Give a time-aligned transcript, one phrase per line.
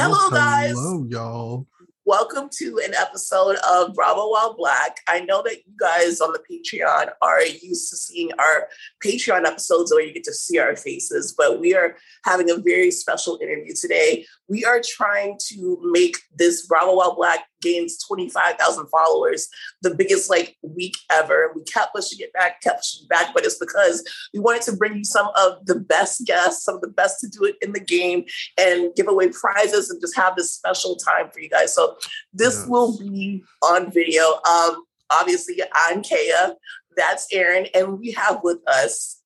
[0.00, 0.70] Hello, guys.
[0.70, 1.66] Hello, y'all.
[2.06, 5.00] Welcome to an episode of Bravo While Black.
[5.08, 8.68] I know that you guys on the Patreon are used to seeing our
[9.04, 12.92] Patreon episodes where you get to see our faces, but we are having a very
[12.92, 14.24] special interview today.
[14.48, 19.48] We are trying to make this Bravo While Black gains 25,000 followers,
[19.82, 21.52] the biggest like week ever.
[21.54, 24.76] We kept pushing it back, kept pushing it back, but it's because we wanted to
[24.76, 27.72] bring you some of the best guests, some of the best to do it in
[27.72, 28.24] the game
[28.58, 31.74] and give away prizes and just have this special time for you guys.
[31.74, 31.96] So
[32.32, 32.66] this Yes.
[32.68, 34.40] will be on video.
[34.48, 36.54] Um, obviously, I'm Kaya,
[36.96, 39.20] that's Aaron, and we have with us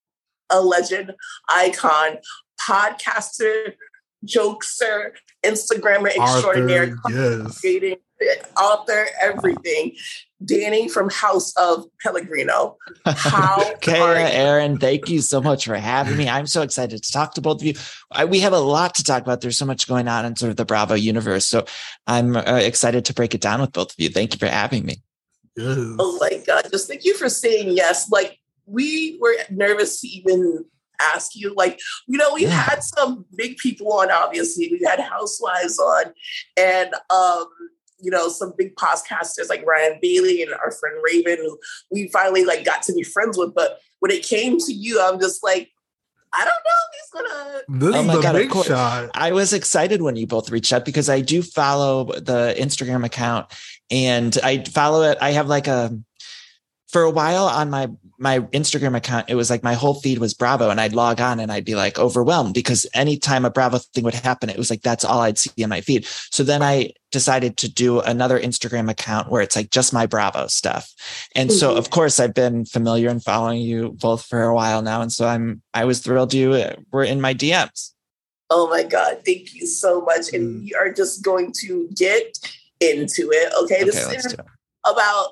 [0.51, 1.13] a legend,
[1.49, 2.19] icon,
[2.61, 3.75] podcaster,
[4.27, 5.13] jokester,
[5.45, 7.61] Instagrammer extraordinaire, Arthur, yes.
[7.61, 7.97] creating
[8.57, 9.93] author, everything.
[10.45, 12.77] Danny from House of Pellegrino.
[13.07, 14.27] How Kaya, are you?
[14.27, 16.29] Aaron, thank you so much for having me.
[16.29, 17.75] I'm so excited to talk to both of you.
[18.11, 19.41] I, we have a lot to talk about.
[19.41, 21.47] There's so much going on in sort of the Bravo universe.
[21.47, 21.65] So
[22.09, 24.09] I'm uh, excited to break it down with both of you.
[24.09, 24.97] Thank you for having me.
[25.57, 25.77] Yes.
[25.99, 28.11] Oh my God, just thank you for saying yes.
[28.11, 30.65] Like, we were nervous to even
[31.01, 31.55] ask you.
[31.55, 32.63] Like, you know, we've Yeah.
[32.63, 34.69] had some big people on, obviously.
[34.73, 36.05] We've had housewives on,
[36.59, 37.45] and, um,
[38.03, 41.59] you know, some big podcasters like Ryan Bailey and our friend Raven, who
[41.91, 43.55] we finally like got to be friends with.
[43.55, 45.71] But when it came to you, I'm just like,
[46.35, 46.83] I don't know.
[46.89, 47.63] If he's gonna.
[47.69, 49.11] This Oh is my the God, of big shot.
[49.15, 53.53] I was excited when you both reached out because I do follow the Instagram account
[53.91, 55.19] and I follow it.
[55.21, 55.97] I have like a
[56.93, 60.33] for a while on my my Instagram account, it was like my whole feed was
[60.35, 64.05] Bravo, and I'd log on and I'd be like overwhelmed because anytime a Bravo thing
[64.05, 66.05] would happen, it was like that's all I'd see in my feed.
[66.31, 70.47] So then I decided to do another Instagram account where it's like just my Bravo
[70.47, 70.93] stuff.
[71.35, 71.79] And so Mhm.
[71.79, 75.01] of course I've been familiar and following you both for a while now.
[75.03, 77.93] And so I'm I was thrilled you uh, were in my DMs.
[78.51, 80.33] Oh my God, thank you so much.
[80.33, 80.65] And Mm.
[80.65, 82.39] we are just going to get
[82.81, 83.53] into it.
[83.63, 83.83] Okay.
[83.85, 84.47] This is let's do it.
[84.85, 85.31] about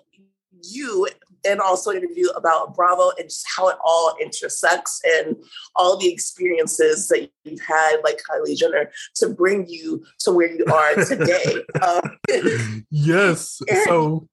[0.62, 1.06] you
[1.46, 5.36] and also an interview about Bravo and just how it all intersects and
[5.76, 10.64] all the experiences that you've had, like Kylie Jenner, to bring you to where you
[10.66, 11.64] are today.
[11.82, 13.60] um, yes.
[13.68, 13.84] Aaron.
[13.86, 14.28] So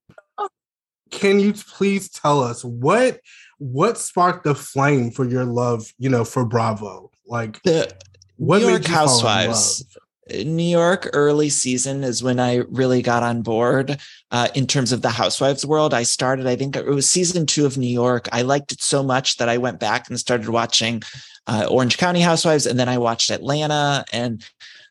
[1.11, 3.19] can you please tell us what
[3.59, 7.11] what sparked the flame for your love, you know, for Bravo?
[7.25, 7.93] Like The
[8.37, 9.97] what New made York you fall in Housewives.
[10.31, 13.99] New York early season is when I really got on board
[14.31, 15.93] uh, in terms of the Housewives world.
[15.93, 18.27] I started, I think it was season two of New York.
[18.31, 21.01] I liked it so much that I went back and started watching
[21.47, 24.45] uh, Orange County Housewives, and then I watched Atlanta, and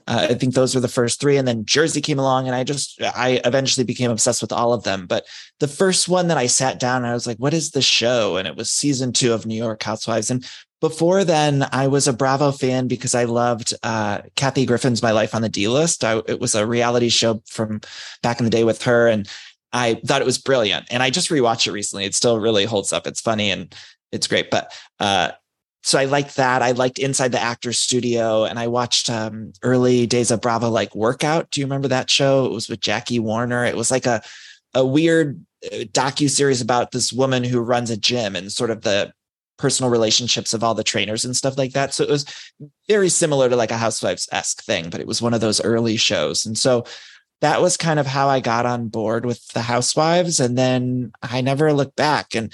[0.08, 1.36] uh, I think those were the first three.
[1.36, 4.84] And then Jersey came along, and I just, I eventually became obsessed with all of
[4.84, 5.06] them.
[5.06, 5.26] But
[5.58, 8.46] the first one that I sat down, I was like, "What is the show?" And
[8.46, 10.48] it was season two of New York Housewives, and
[10.80, 15.34] before then, I was a Bravo fan because I loved uh, Kathy Griffin's My Life
[15.34, 16.04] on the D List.
[16.04, 17.80] It was a reality show from
[18.22, 19.28] back in the day with her, and
[19.72, 20.86] I thought it was brilliant.
[20.90, 22.04] And I just rewatched it recently.
[22.04, 23.06] It still really holds up.
[23.06, 23.74] It's funny and
[24.12, 24.50] it's great.
[24.50, 25.32] But uh,
[25.82, 26.62] so I liked that.
[26.62, 30.94] I liked Inside the Actors Studio, and I watched um, early days of Bravo, like
[30.94, 31.50] Workout.
[31.50, 32.44] Do you remember that show?
[32.44, 33.64] It was with Jackie Warner.
[33.64, 34.22] It was like a
[34.74, 39.12] a weird docu series about this woman who runs a gym and sort of the
[39.58, 41.94] personal relationships of all the trainers and stuff like that.
[41.94, 42.26] So it was
[42.88, 45.96] very similar to like a housewives esque thing, but it was one of those early
[45.96, 46.44] shows.
[46.44, 46.84] And so
[47.40, 50.40] that was kind of how I got on board with the housewives.
[50.40, 52.34] And then I never looked back.
[52.34, 52.52] And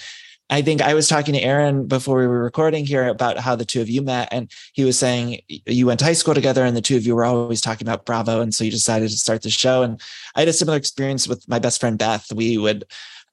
[0.50, 3.64] I think I was talking to Aaron before we were recording here about how the
[3.64, 4.28] two of you met.
[4.30, 7.14] And he was saying you went to high school together and the two of you
[7.14, 8.40] were always talking about Bravo.
[8.40, 9.82] And so you decided to start the show.
[9.82, 10.00] And
[10.34, 12.30] I had a similar experience with my best friend Beth.
[12.34, 12.84] We would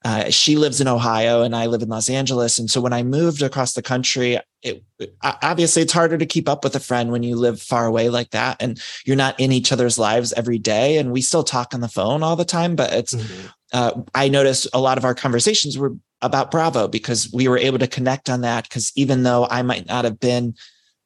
[0.04, 2.58] uh, she lives in Ohio and I live in Los Angeles.
[2.58, 4.82] And so when I moved across the country, it
[5.22, 8.30] obviously it's harder to keep up with a friend when you live far away like
[8.30, 10.96] that and you're not in each other's lives every day.
[10.96, 13.52] And we still talk on the phone all the time, but it's, Mhm.
[13.72, 17.78] uh, I noticed a lot of our conversations were about Bravo because we were able
[17.78, 18.64] to connect on that.
[18.64, 20.54] Because even though I might not have been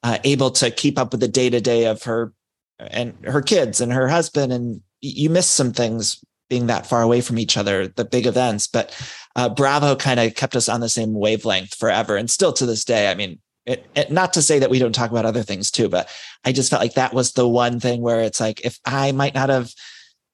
[0.05, 2.33] uh, able to keep up with the day to day of her
[2.79, 7.21] and her kids and her husband, and you miss some things being that far away
[7.21, 8.67] from each other, the big events.
[8.67, 8.95] But
[9.37, 12.85] uh, Bravo kind of kept us on the same wavelength forever, and still to this
[12.85, 13.11] day.
[13.11, 15.89] I mean, it, it, not to say that we don't talk about other things too,
[15.89, 16.09] but
[16.45, 19.35] I just felt like that was the one thing where it's like if I might
[19.35, 19.73] not have.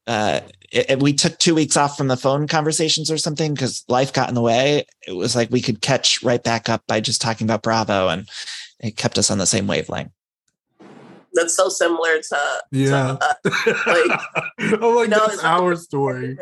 [0.07, 0.41] Uh,
[0.99, 4.35] we took two weeks off from the phone conversations or something because life got in
[4.35, 4.85] the way.
[5.07, 8.29] It was like we could catch right back up by just talking about Bravo, and
[8.81, 10.11] it kept us on the same wavelength.
[11.33, 12.39] That's so similar to
[12.73, 13.17] Yeah.
[13.17, 13.35] To, uh,
[14.81, 16.37] oh my you know, god, it's it's our story.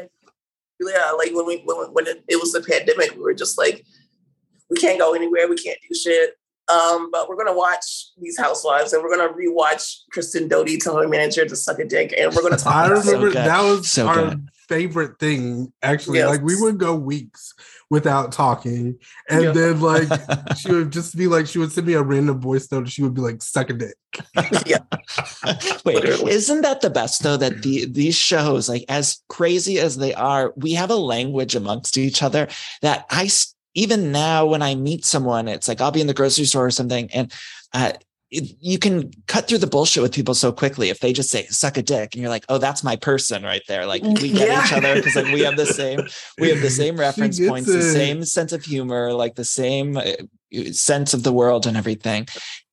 [0.80, 3.84] yeah, like when we when, when it, it was the pandemic, we were just like,
[4.70, 6.34] we can't go anywhere, we can't do shit.
[6.70, 11.08] Um, but we're gonna watch these housewives and we're gonna rewatch Kristen Doute tell her
[11.08, 12.74] manager to suck a dick, and we're gonna talk.
[12.74, 13.30] I about remember.
[13.32, 14.48] So that was So our good.
[14.68, 15.72] favorite thing.
[15.82, 16.28] Actually, Yes.
[16.28, 17.54] like we would go weeks
[17.90, 18.98] without talking,
[19.30, 19.52] and Yeah.
[19.52, 20.08] then like
[20.56, 22.78] she would just be like, she would send me a random voice note.
[22.78, 23.94] And she would be like, "Suck a dick."
[25.84, 26.32] Wait, Literally.
[26.32, 27.36] isn't that the best though?
[27.36, 31.96] That the these shows, like as crazy as they are, we have a language amongst
[31.96, 32.48] each other
[32.82, 33.30] that I
[33.74, 36.70] even now when I meet someone, it's like I'll be in the grocery store or
[36.70, 37.32] something, and
[37.72, 41.30] uh, it, you can cut through the bullshit with people so quickly if they just
[41.30, 44.32] say "suck a dick" and you're like, "Oh, that's my person right there." Like we
[44.32, 44.64] get Yeah.
[44.66, 46.00] each other because like we have the same
[46.38, 50.12] we have the same reference points, the same sense of humor, like the same uh,
[50.72, 52.26] sense of the world and everything.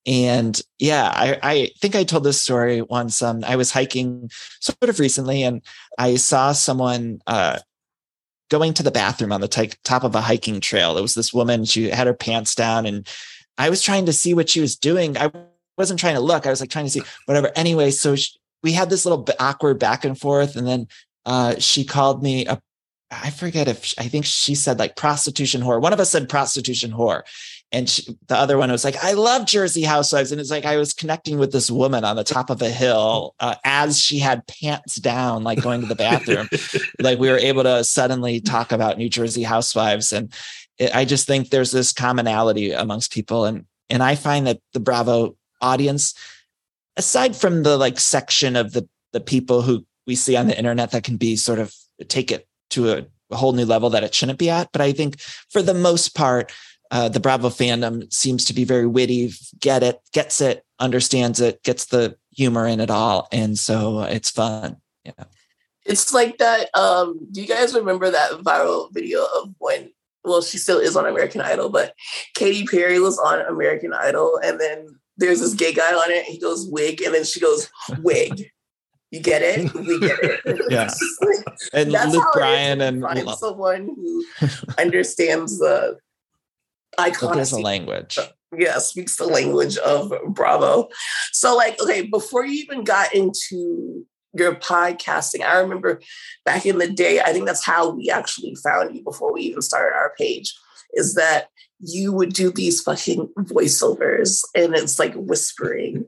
[0.06, 3.22] And yeah, I, I think I told this story once.
[3.22, 4.30] Um, I was hiking
[4.60, 5.62] sort of recently, and
[5.98, 7.60] I saw someone uh,
[8.50, 10.98] going to the bathroom on the ti- top of a hiking trail.
[10.98, 11.66] It was this woman.
[11.66, 13.08] She had her pants down, and
[13.58, 15.18] I was trying to see what she was doing.
[15.18, 15.32] I
[15.78, 16.46] wasn't trying to look.
[16.46, 17.52] I was like trying to see whatever.
[17.56, 18.32] Anyway, so she,
[18.64, 20.88] we had this little awkward back and forth, and then
[21.26, 22.62] uh, she called me a.
[23.12, 25.80] I forget if I think she said like prostitution whore.
[25.80, 27.22] One of us said prostitution whore,
[27.72, 30.78] and she, the other one was like, "I love Jersey Housewives," and it's like I
[30.78, 34.48] was connecting with this woman on the top of a hill uh, as she had
[34.48, 36.50] pants down, like going to the bathroom.
[37.00, 40.34] like we were able to suddenly talk about New Jersey Housewives, and
[40.78, 44.80] it, I just think there's this commonality amongst people, and and I find that the
[44.80, 46.14] Bravo audience,
[46.98, 50.92] aside from the like section of the the people who we see on the internet
[50.92, 51.74] that can be sort of
[52.08, 54.92] take it to a, a whole new level that it shouldn't be at, but I
[54.92, 55.20] think
[55.50, 56.52] for the most part
[56.92, 61.64] uh, the Bravo fandom seems to be very witty, get it, gets it, understands it,
[61.64, 64.78] gets the humor in it all, and so it's fun.
[65.04, 65.24] Yeah,
[65.86, 66.70] It's like that.
[66.78, 69.92] Um, do you guys remember that viral video of when?
[70.26, 71.94] Well, she still is on American Idol, but
[72.34, 74.88] Katy Perry was on American Idol, and then
[75.18, 76.26] there's this gay guy on it.
[76.26, 77.70] He goes wig, and then she goes
[78.00, 78.52] wig.
[79.12, 79.74] You get it?
[79.74, 80.42] We get it.
[80.70, 80.86] Yeah.
[80.86, 84.24] It's just like- and That's Luke how it is Bryan and find someone who
[84.78, 85.98] understands the
[86.98, 88.18] a language.
[88.58, 90.88] Yeah, speaks the language of Bravo.
[91.32, 96.02] So, like, okay, before you even got into your podcasting, I remember
[96.44, 99.62] back in the day, I think that's how we actually found you before we even
[99.62, 100.54] started our page,
[100.94, 101.50] is that
[101.80, 106.08] you would do these fucking voiceovers and it's like whispering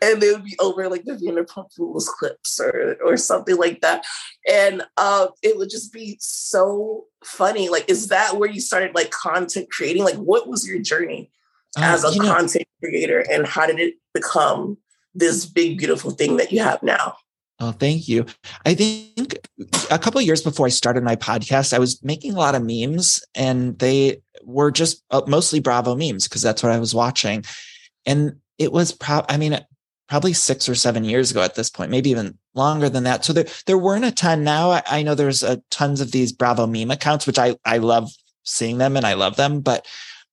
[0.00, 4.04] and they would be over like the Vanderpump Rules clips or or something like that.
[4.48, 7.68] And uh, it would just be so funny.
[7.68, 10.04] Like, is that where you started like content creating?
[10.04, 11.32] Like, what was your journey
[11.76, 14.78] as Uh, a you know, content creator and how did it become
[15.14, 17.16] this big, beautiful thing that you have now?
[17.60, 18.24] Oh, thank you.
[18.64, 19.38] I think
[19.90, 23.24] a couple years before I started my podcast, I was making a lot of memes
[23.34, 27.44] and they were just uh, mostly Bravo memes because that's what I was watching.
[28.06, 29.58] And it was prob I mean,
[30.08, 33.24] probably six or seven years ago at this point, maybe even longer than that.
[33.24, 34.70] So there, there weren't a ton now.
[34.70, 38.10] I, I know there's a tons of these Bravo meme accounts, which I, I love
[38.44, 39.60] seeing them and I love them.
[39.60, 39.86] But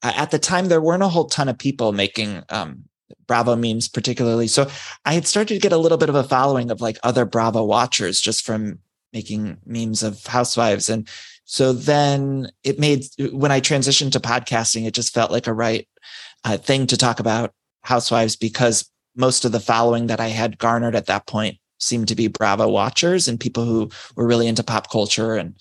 [0.04, 2.86] uh, at the time, there weren't a whole ton of people making um,
[3.28, 4.48] Bravo memes, particularly.
[4.48, 4.69] So
[5.06, 7.63] I had started to get a little bit of a following of like other Bravo
[7.63, 8.80] watchers just from
[9.14, 10.90] making memes of housewives.
[10.90, 11.07] And
[11.45, 15.88] so then it made, when I transitioned to podcasting, it just felt like a right
[16.44, 20.95] uh, thing to talk about housewives because most of the following that I had garnered
[20.95, 24.92] at that point seemed to be Bravo watchers and people who were really into pop
[24.92, 25.56] culture and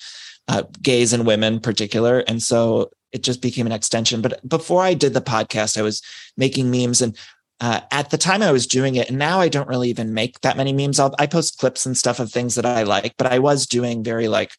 [0.49, 2.21] uh, gays and women in particular.
[2.21, 4.21] And so it just became an extension.
[4.21, 6.03] But before I did the podcast, I was
[6.37, 7.17] making memes and
[7.61, 10.41] uh, at the time I was doing it, and now I don't really even make
[10.41, 10.99] that many memes.
[10.99, 14.03] I'll, I post clips and stuff of things that I like, but I was doing
[14.03, 14.53] very like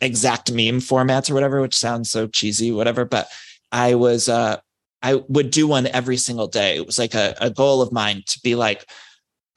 [0.00, 3.04] exact meme formats or whatever, which sounds so cheesy, whatever.
[3.04, 3.28] But
[3.70, 4.58] I was, uh,
[5.02, 6.76] I would do one every single day.
[6.76, 8.88] It was like a, a goal of mine to be like,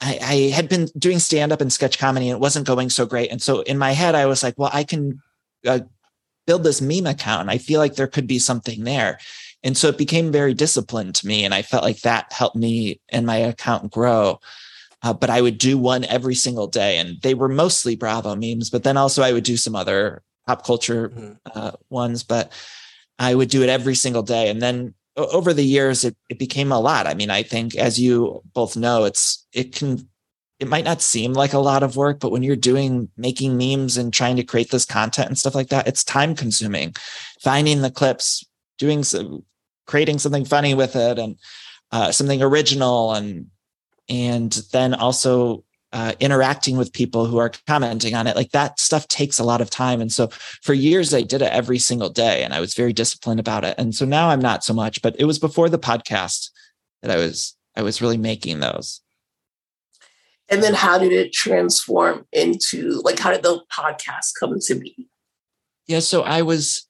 [0.00, 3.06] I, I had been doing stand up and sketch comedy and it wasn't going so
[3.06, 3.30] great.
[3.30, 5.22] And so in my head, I was like, well, I can
[5.66, 5.80] uh,
[6.46, 7.42] build this meme account.
[7.42, 9.18] And I feel like there could be something there.
[9.66, 11.44] And so it became very disciplined to me.
[11.44, 14.38] And I felt like that helped me and my account grow.
[15.02, 16.98] Uh, but I would do one every single day.
[16.98, 20.64] And they were mostly Bravo memes, but then also I would do some other pop
[20.64, 21.38] culture Mhm.
[21.52, 22.52] uh, ones, but
[23.18, 24.48] I would do it every single day.
[24.48, 27.08] And then over the years, it, it became a lot.
[27.08, 30.08] I mean, I think as you both know, it's, it can,
[30.60, 33.96] it might not seem like a lot of work, but when you're doing making memes
[33.96, 36.94] and trying to create this content and stuff like that, it's time consuming.
[37.42, 38.44] Finding the clips,
[38.78, 39.42] doing some,
[39.86, 41.36] creating something funny with it and
[41.92, 43.46] uh, something original and,
[44.08, 48.36] and then also uh, interacting with people who are commenting on it.
[48.36, 50.00] Like that stuff takes a lot of time.
[50.00, 50.28] And so
[50.62, 53.74] for years, I did it every single day and I was very disciplined about it.
[53.78, 56.50] And so now I'm not so much, but it was before the podcast
[57.02, 59.00] that I was, I was really making those.
[60.48, 65.08] And then how did it transform into like, how did the podcast come to be?
[65.86, 66.00] Yeah.
[66.00, 66.85] So I was,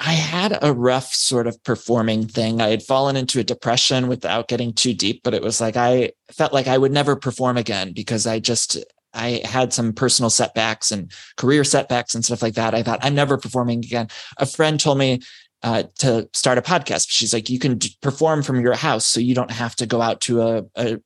[0.00, 2.60] I had a rough sort of performing thing.
[2.60, 6.12] I had fallen into a depression without getting too deep, but it was like I
[6.32, 8.76] felt like I would never perform again because I just
[9.12, 12.74] I had some personal setbacks and career setbacks and stuff like that.
[12.74, 14.08] I thought I'm never performing again.
[14.38, 15.20] A friend told me
[15.62, 17.06] uh, to start a podcast.
[17.08, 20.20] She's like, you can perform from your house, so you don't have to go out
[20.22, 21.00] to a, a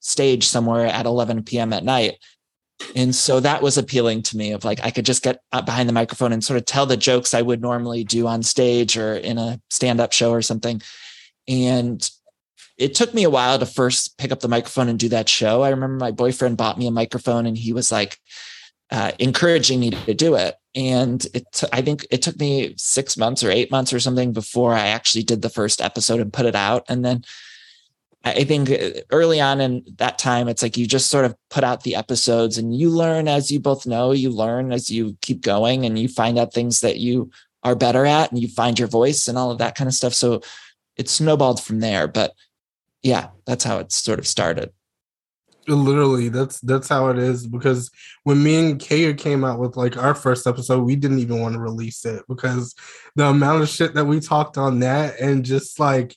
[0.00, 1.72] stage somewhere at 11 p.m.
[1.72, 2.18] at night
[2.94, 5.92] and so that was appealing to me of like i could just get behind the
[5.92, 9.38] microphone and sort of tell the jokes i would normally do on stage or in
[9.38, 10.80] a stand-up show or something.
[11.48, 12.08] And
[12.78, 15.62] it took me a while to first pick up the microphone and do that show.
[15.62, 18.18] I remember my boyfriend bought me a microphone and he was like
[18.90, 20.56] uh, encouraging me to do it.
[20.74, 24.34] And it t- i think it took me six months or eight months or something
[24.34, 26.84] before i actually did the first episode and put it out.
[26.88, 27.24] And then
[28.26, 31.62] I think uh, early on in that time, it's like you just sort of put
[31.62, 35.42] out the episodes and you learn as you both know, you learn as you keep
[35.42, 37.30] going and you find out things that you
[37.62, 40.12] are better at and you find your voice and all of that kind of stuff.
[40.12, 40.40] So
[40.96, 42.08] it snowballed from there.
[42.08, 42.32] But
[43.02, 44.72] yeah, that's how it sort of started.
[45.68, 47.46] Literally, that's that's how it is.
[47.46, 47.90] Because
[48.24, 51.54] when me and Kaya came out with like our first episode, we didn't even want
[51.54, 52.74] to release it because
[53.14, 56.16] the amount of shit that we talked on that and just like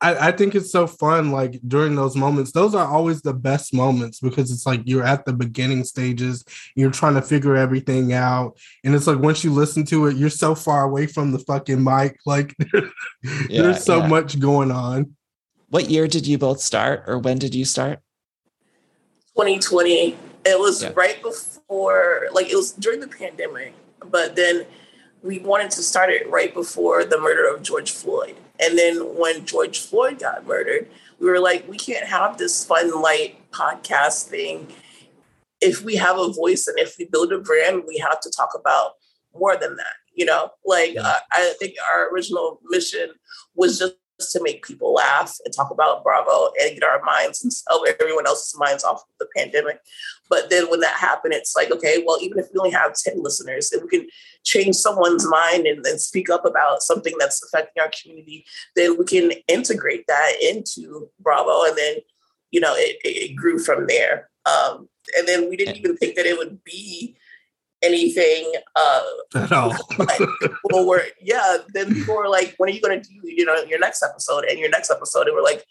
[0.00, 2.52] I, I, think it's so fun like during those moments.
[2.52, 6.90] Those are always the best moments because it's like you're at the beginning stages you're
[6.90, 10.54] trying to figure everything out and it's like once you listen to it you're so
[10.54, 14.06] far away from the fucking mic like yeah, there's so yeah.
[14.06, 15.14] much going on.
[15.68, 18.00] What year did you both start or when did you start?
[19.36, 20.90] 2020 it was yeah.
[20.94, 23.74] right before like it was during the pandemic
[24.10, 24.66] but then
[25.22, 29.46] we wanted to start it right before the murder of george floyd and then when
[29.46, 30.88] George Floyd got murdered,
[31.18, 34.68] we were like, we can't have this fun, light podcast thing.
[35.60, 38.50] If we have a voice and if we build a brand, we have to talk
[38.58, 38.92] about
[39.34, 39.94] more than that.
[40.14, 43.10] You know, like uh, I think our original mission
[43.54, 43.94] was just
[44.28, 47.52] to make people laugh and talk about Bravo and get our minds and
[48.00, 49.80] everyone else's minds off of the pandemic.
[50.28, 53.22] But then when that happened, it's like, okay, well, even if we only have 10
[53.22, 54.08] listeners, if we can
[54.44, 58.44] change someone's mind and, and speak up about something that's affecting our community,
[58.76, 61.64] then we can integrate that into Bravo.
[61.64, 61.96] And then,
[62.50, 64.30] you know, it, it grew from there.
[64.46, 67.16] Um, and then we didn't even think that it would be
[67.82, 69.02] anything uh
[69.34, 69.74] at all.
[70.64, 71.58] well, we're yeah.
[71.72, 74.44] Then people were like, "When are you going to do you know your next episode?"
[74.44, 75.64] And your next episode, and we're like,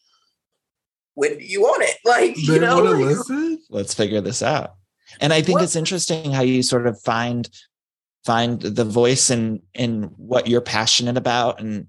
[1.13, 4.75] "When do you want it?" Like they you know, like, let's figure this out.
[5.19, 5.63] And I think what?
[5.63, 7.49] it's interesting how you sort of find
[8.25, 11.87] find the voice in in what you're passionate about and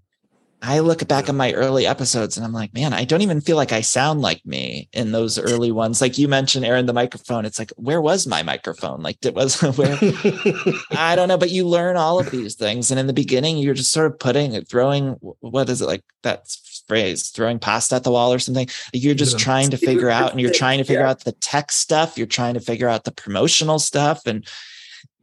[0.63, 3.57] I look back at my early episodes and I'm like, man, I don't even feel
[3.57, 6.01] like I sound like me in those early ones.
[6.01, 7.47] Like you mentioned, Aaron, the microphone.
[7.47, 9.03] It's like, where was my microphone?
[9.03, 9.99] Like it was where
[10.91, 12.91] I don't know, but you learn all of these things.
[12.91, 16.05] And in the beginning, you're just sort of putting it, throwing what is it like
[16.23, 16.55] that
[16.87, 18.69] phrase, throwing pasta at the wall or something.
[18.93, 19.45] You're just yeah.
[19.45, 21.11] trying to figure out and you're trying to figure yeah.
[21.11, 22.19] out the tech stuff.
[22.19, 24.47] You're trying to figure out the promotional stuff and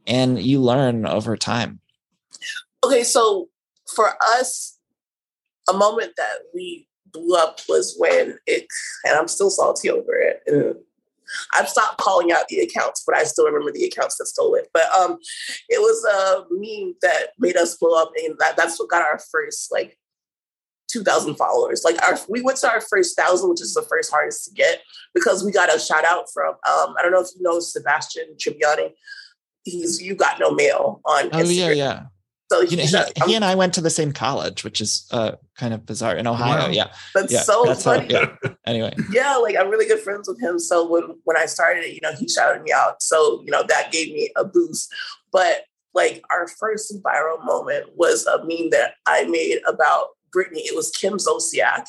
[0.06, 1.80] and you learn over time.
[2.82, 3.48] Okay, so
[3.94, 4.77] for us,
[5.68, 8.66] a moment that we blew up was when it,
[9.04, 10.42] and I'm still salty over it.
[10.46, 10.74] And
[11.54, 14.68] I've stopped calling out the accounts, but I still remember the accounts that stole it.
[14.72, 15.18] But um,
[15.68, 19.20] it was a meme that made us blow up, and that, that's what got our
[19.30, 19.98] first like
[20.88, 21.82] 2,000 followers.
[21.84, 24.82] Like our, we went to our first thousand, which is the first hardest to get
[25.14, 28.36] because we got a shout out from um, I don't know if you know Sebastian
[28.36, 28.92] Tribbiani.
[29.64, 31.26] He's you got no mail on.
[31.26, 31.56] Oh Instagram.
[31.56, 32.02] yeah, yeah.
[32.50, 35.32] So you know, he, he, and I went to the same college, which is uh,
[35.58, 36.66] kind of bizarre in Ohio.
[36.66, 36.68] Wow.
[36.68, 38.14] Yeah, that's yeah, so that's funny.
[38.14, 38.50] How, yeah.
[38.64, 40.58] Anyway, yeah, like I'm really good friends with him.
[40.58, 43.02] So when when I started it, you know, he shouted me out.
[43.02, 44.90] So you know that gave me a boost.
[45.30, 45.64] But
[45.94, 50.64] like our first viral moment was a meme that I made about Britney.
[50.64, 51.86] It was Kim Zolciak.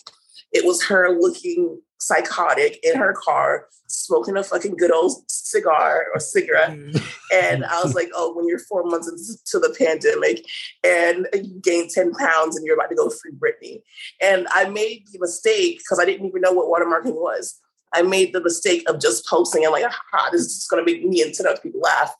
[0.51, 6.19] It was her looking psychotic in her car, smoking a fucking good old cigar or
[6.19, 6.71] cigarette.
[6.71, 7.03] Mm.
[7.33, 10.45] and I was like, oh, when you're four months into the pandemic
[10.83, 13.81] and you gain 10 pounds and you're about to go free Britney.
[14.21, 17.59] And I made the mistake because I didn't even know what watermarking was.
[17.93, 21.03] I made the mistake of just posting and like, ah, this is going to make
[21.03, 22.13] me and 10 other people laugh.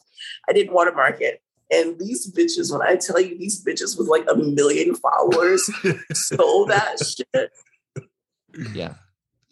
[0.50, 1.42] I didn't watermark it.
[1.72, 5.70] And these bitches, when I tell you these bitches with like a million followers
[6.14, 7.52] stole that shit.
[8.74, 8.96] Yeah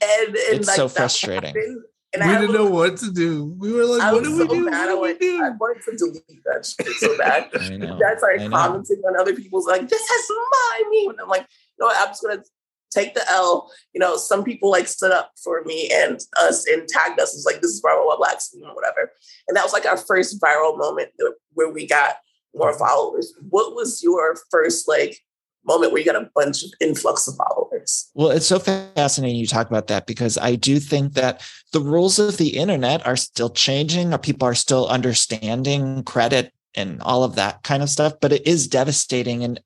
[0.01, 1.55] and, and it's like so frustrating.
[1.55, 3.55] Happened, And we I didn't was, know what to do.
[3.57, 4.65] We were like, I "What do so we do?
[4.65, 4.93] Mad.
[4.93, 7.49] What do we do?" I wanted to delete that shit so bad.
[7.59, 7.99] I know.
[8.05, 11.85] I started commenting on other people's like, "This has my name," and I'm like, "You
[11.85, 11.97] know what?
[11.99, 12.43] I'm just gonna
[12.91, 13.71] take the L.
[13.93, 17.35] You know, some people like stood up for me and us and tagged us.
[17.35, 19.11] It's like this is viral blacks, you know, whatever.
[19.47, 21.09] And that was like our first viral moment
[21.53, 22.15] where we got
[22.55, 23.33] more followers.
[23.49, 25.19] What was your first like
[25.65, 27.66] moment where you got a bunch of influx of followers?
[28.13, 31.41] Well, it's so fascinating you talk about that because I do think that
[31.73, 37.01] the rules of the internet are still changing, or people are still understanding credit and
[37.01, 39.43] all of that kind of stuff, but it is devastating.
[39.43, 39.59] And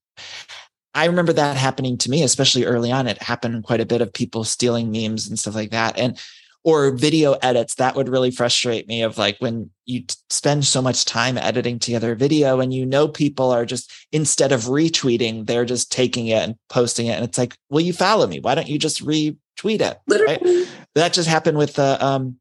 [0.93, 3.07] I remember that happening to me, especially early on.
[3.07, 5.97] It happened quite a bit of people stealing memes and stuff like that.
[5.97, 6.19] And
[6.63, 11.05] or video edits that would really frustrate me of like when you spend so much
[11.05, 15.65] time editing together a video and you know people are just instead of retweeting they're
[15.65, 18.39] just taking it and posting it and it's like will you follow me.
[18.39, 19.97] Why don't you just retweet it?
[20.07, 20.67] Right?
[20.95, 22.37] that just happened with the um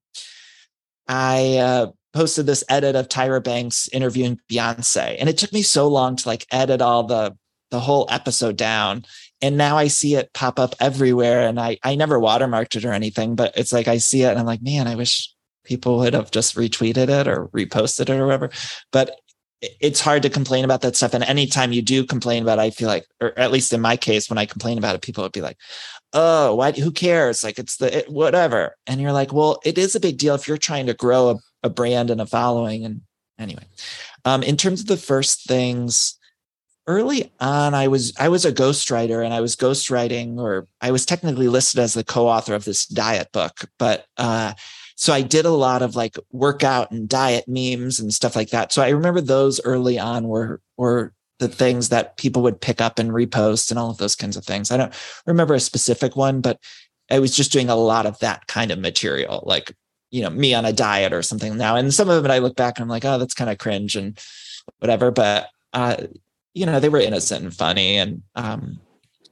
[1.08, 5.86] i uh posted this edit of tyra banks interviewing beyonce and it took me so
[5.86, 7.36] long to like edit all the
[7.70, 9.04] the whole episode down
[9.42, 12.92] and now I see it pop up everywhere and I I never watermarked it or
[12.92, 15.32] anything but it's like I see it and I'm like man I wish
[15.64, 18.50] people would have just retweeted it or reposted it or whatever.
[18.92, 19.20] But
[19.62, 22.70] it's hard to complain about that stuff and anytime you do complain about it, I
[22.70, 25.32] feel like or at least in my case when I complain about it people would
[25.32, 25.58] be like
[26.12, 27.44] oh why who cares?
[27.44, 28.76] Like it's the it, whatever.
[28.86, 31.36] And you're like well it is a big deal if you're trying to grow a,
[31.62, 33.02] a brand and a following and
[33.38, 33.64] anyway.
[34.24, 36.18] Um in terms of the first things
[36.90, 41.06] early on i was i was a ghostwriter and i was ghostwriting or i was
[41.06, 44.52] technically listed as the co-author of this diet book but uh
[44.96, 48.72] so i did a lot of like workout and diet memes and stuff like that.
[48.72, 52.98] So i remember those early on were were the things that people would pick up
[52.98, 54.70] and repost and all of those kinds of things.
[54.70, 54.92] I don't
[55.24, 56.58] remember a specific one but
[57.10, 59.74] i was just doing a lot of that kind of material like
[60.10, 61.76] you know me on a diet or something now.
[61.76, 63.96] And some of it i look back and i'm like oh that's kind of cringe
[63.96, 64.18] and
[64.80, 65.96] whatever but uh,
[66.54, 67.96] you know, they were innocent and funny.
[67.96, 68.80] And um,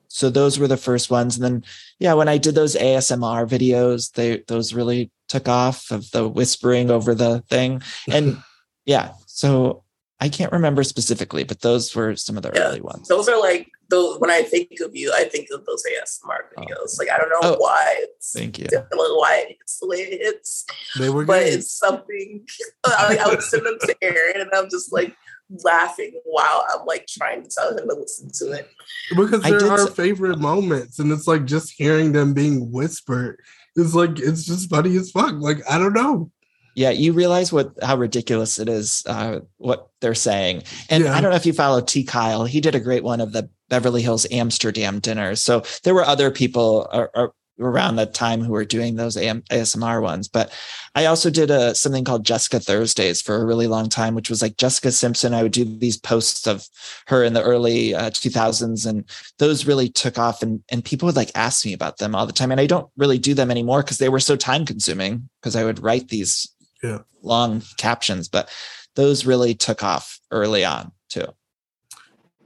[0.09, 1.37] so those were the first ones.
[1.37, 1.65] And then,
[1.99, 6.91] yeah, when I did those ASMR videos, they those really took off of the whispering
[6.91, 7.83] over the thing.
[8.11, 8.43] And
[8.87, 9.85] yeah, so
[10.21, 13.07] I can't remember specifically, but those were some of the yeah, early ones.
[13.09, 16.61] Those are like those when I think of you, I think of those ASMR oh.
[16.61, 16.77] videos.
[16.77, 16.95] Oh.
[16.99, 18.67] Like I don't know oh, why it's thank you.
[18.71, 20.67] Why it's the way it's
[20.99, 21.53] they were but good.
[21.55, 22.45] it's something
[22.85, 25.17] I, I would send them to Aaron and I'm just like
[25.65, 28.69] laughing while I'm like trying to tell him to listen to it.
[29.17, 33.41] Because they're our favorite moments, and it's like just hearing them being whispered.
[33.77, 35.35] It's like it's just funny as fuck.
[35.35, 36.31] Like I don't know.
[36.75, 41.15] Yeah, you realize what how ridiculous it is uh, what they're saying, and yeah.
[41.15, 42.05] I don't know if you follow T.
[42.05, 42.45] Kyle.
[42.45, 45.43] He did a great one of the Beverly Hills Amsterdam dinners.
[45.43, 47.29] So there were other people uh, uh,
[47.61, 50.29] around that time who were doing those AM, ASMR ones.
[50.29, 50.53] But
[50.95, 54.43] I also did a something called Jessica Thursdays for a really long time, which was
[54.43, 55.35] like Jessica Simpson.
[55.35, 56.67] I would do these posts of
[57.07, 59.05] her in the early uh, 2000s, and
[59.39, 60.43] those really took off.
[60.43, 62.91] And and people would like ask me about them all the time, and I don't
[62.97, 65.29] really do them anymore because they were so time consuming.
[65.41, 66.49] Because I would write these
[66.83, 66.99] yeah.
[67.23, 68.51] long captions, but
[68.97, 71.27] those really took off early on too.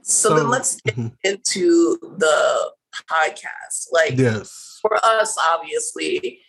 [0.01, 2.71] So, so then let's get into the
[3.09, 3.87] podcast.
[3.91, 6.41] Like yes for us, obviously,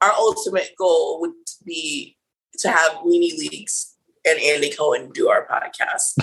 [0.00, 1.32] our ultimate goal would
[1.64, 2.16] be
[2.58, 3.92] to have NeNe Leakes
[4.24, 6.20] and Andy Cohen do our podcast.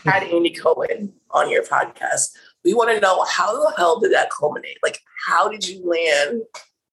[0.04, 2.30] Had Andy Cohen on your podcast.
[2.64, 4.78] We want to know how the hell did that culminate?
[4.82, 6.42] Like, how did you land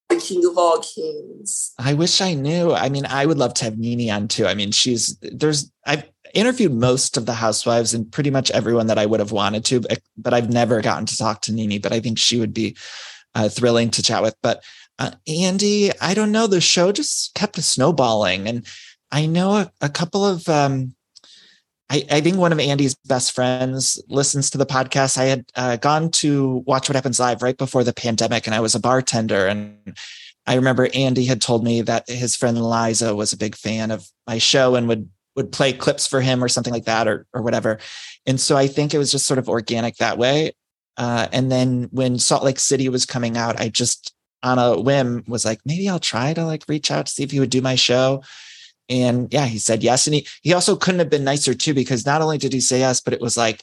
[0.10, 1.74] the king of all kings?
[1.78, 2.74] I wish I knew.
[2.74, 4.46] I mean, I would love to have NeNe on too.
[4.46, 9.00] I mean, she's there's I've interviewed most of the housewives and pretty much everyone that
[9.00, 11.82] I would have wanted to, but, but I've never gotten to talk to NeNe.
[11.82, 12.76] But I think she would be
[13.36, 14.36] uh, thrilling to chat with.
[14.42, 14.64] But
[14.98, 16.48] uh, Andy, I don't know.
[16.48, 18.66] The show just kept snowballing, and
[19.12, 20.48] I know a, a couple of.
[20.50, 20.96] Um,
[21.92, 25.18] I, I, think one of Andy's best friends listens to the podcast.
[25.18, 28.60] I had uh, gone to watch What Happens Live right before the pandemic, and I
[28.60, 29.48] was a bartender.
[29.48, 29.98] And
[30.46, 34.08] I remember Andy had told me that his friend Liza was a big fan of
[34.28, 37.42] my show and would would play clips for him or something like that, or or
[37.42, 37.80] whatever.
[38.26, 40.52] And so I think it was just sort of organic that way.
[40.98, 45.24] Uh, and then when Salt Lake City was coming out, I just on a whim
[45.28, 47.62] was like, maybe I'll try to like reach out to see if he would do
[47.62, 48.24] my show.
[48.90, 50.08] And yeah, he said yes.
[50.08, 52.80] And he he also couldn't have been nicer too, because not only did he say
[52.80, 53.62] yes, but it was like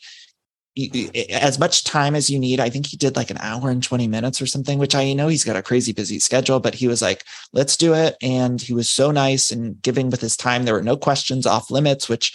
[1.30, 2.60] as much time as you need.
[2.60, 5.28] I think he did like an hour and 20 minutes or something, which I know
[5.28, 8.16] he's got a crazy busy schedule, but he was like, let's do it.
[8.20, 10.64] And he was so nice and giving with his time.
[10.64, 12.34] There were no questions off limits, which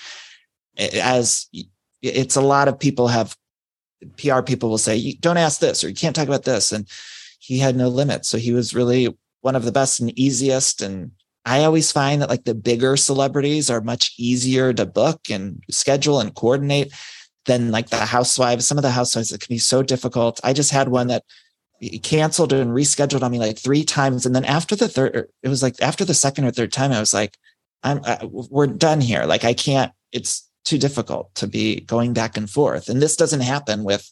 [0.77, 1.47] as
[2.01, 3.35] it's a lot of people have
[4.17, 6.71] PR people will say, don't ask this or you can't talk about this.
[6.71, 6.87] And
[7.39, 8.29] he had no limits.
[8.29, 11.11] So he was really one of the best and easiest and
[11.45, 16.19] I always find that like the bigger celebrities are much easier to book and schedule
[16.19, 16.93] and coordinate
[17.45, 18.67] than like the housewives.
[18.67, 20.39] Some of the housewives that can be so difficult.
[20.43, 21.23] I just had one that
[22.03, 24.25] canceled and rescheduled on me like three times.
[24.25, 26.99] And then after the third, it was like after the second or third time, I
[26.99, 27.37] was like,
[27.81, 29.25] I'm, I, we're done here.
[29.25, 32.89] Like I can't, it's too difficult to be going back and forth.
[32.89, 34.11] And this doesn't happen with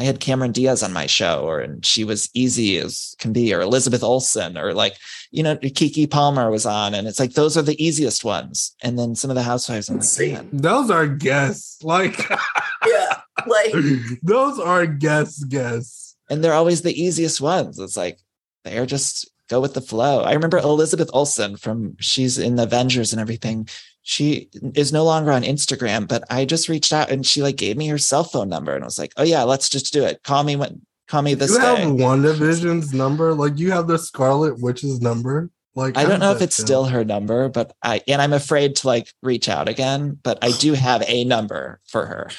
[0.00, 3.52] I had Cameron Diaz on my show, or and she was easy as can be,
[3.52, 4.96] or Elizabeth Olsen, or like
[5.30, 8.74] you know Keke Palmer was on, and it's like those are the easiest ones.
[8.82, 12.18] And then some of the housewives, I'm like, those are guests, like
[12.86, 13.74] yeah, like
[14.22, 17.78] those are guests, guests, and they're always the easiest ones.
[17.78, 18.20] It's like
[18.64, 20.22] they're just go with the flow.
[20.22, 23.68] I remember Elizabeth Olsen from she's in the Avengers and everything
[24.10, 27.76] she is no longer on Instagram, but I just reached out and she like gave
[27.76, 30.24] me her cell phone number and I was like, oh yeah, let's just do it.
[30.24, 31.76] Call me when call me this you day.
[31.76, 33.32] have WandaVision's number?
[33.34, 35.48] Like you have the Scarlet Witch's number?
[35.76, 38.88] Like I don't know if it's still her number, but I and I'm afraid to
[38.88, 42.30] like reach out again, but I do have a number for her.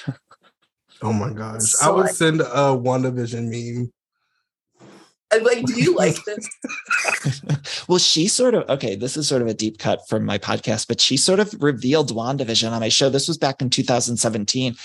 [1.02, 1.62] oh my gosh.
[1.62, 3.94] So I would like, send a WandaVision meme
[5.32, 6.50] I'm like, do you like this?
[7.88, 10.88] well, she sort of, okay, this is sort of a deep cut from my podcast,
[10.88, 13.10] but she sort of revealed WandaVision on my show.
[13.10, 14.76] This was back in 2017.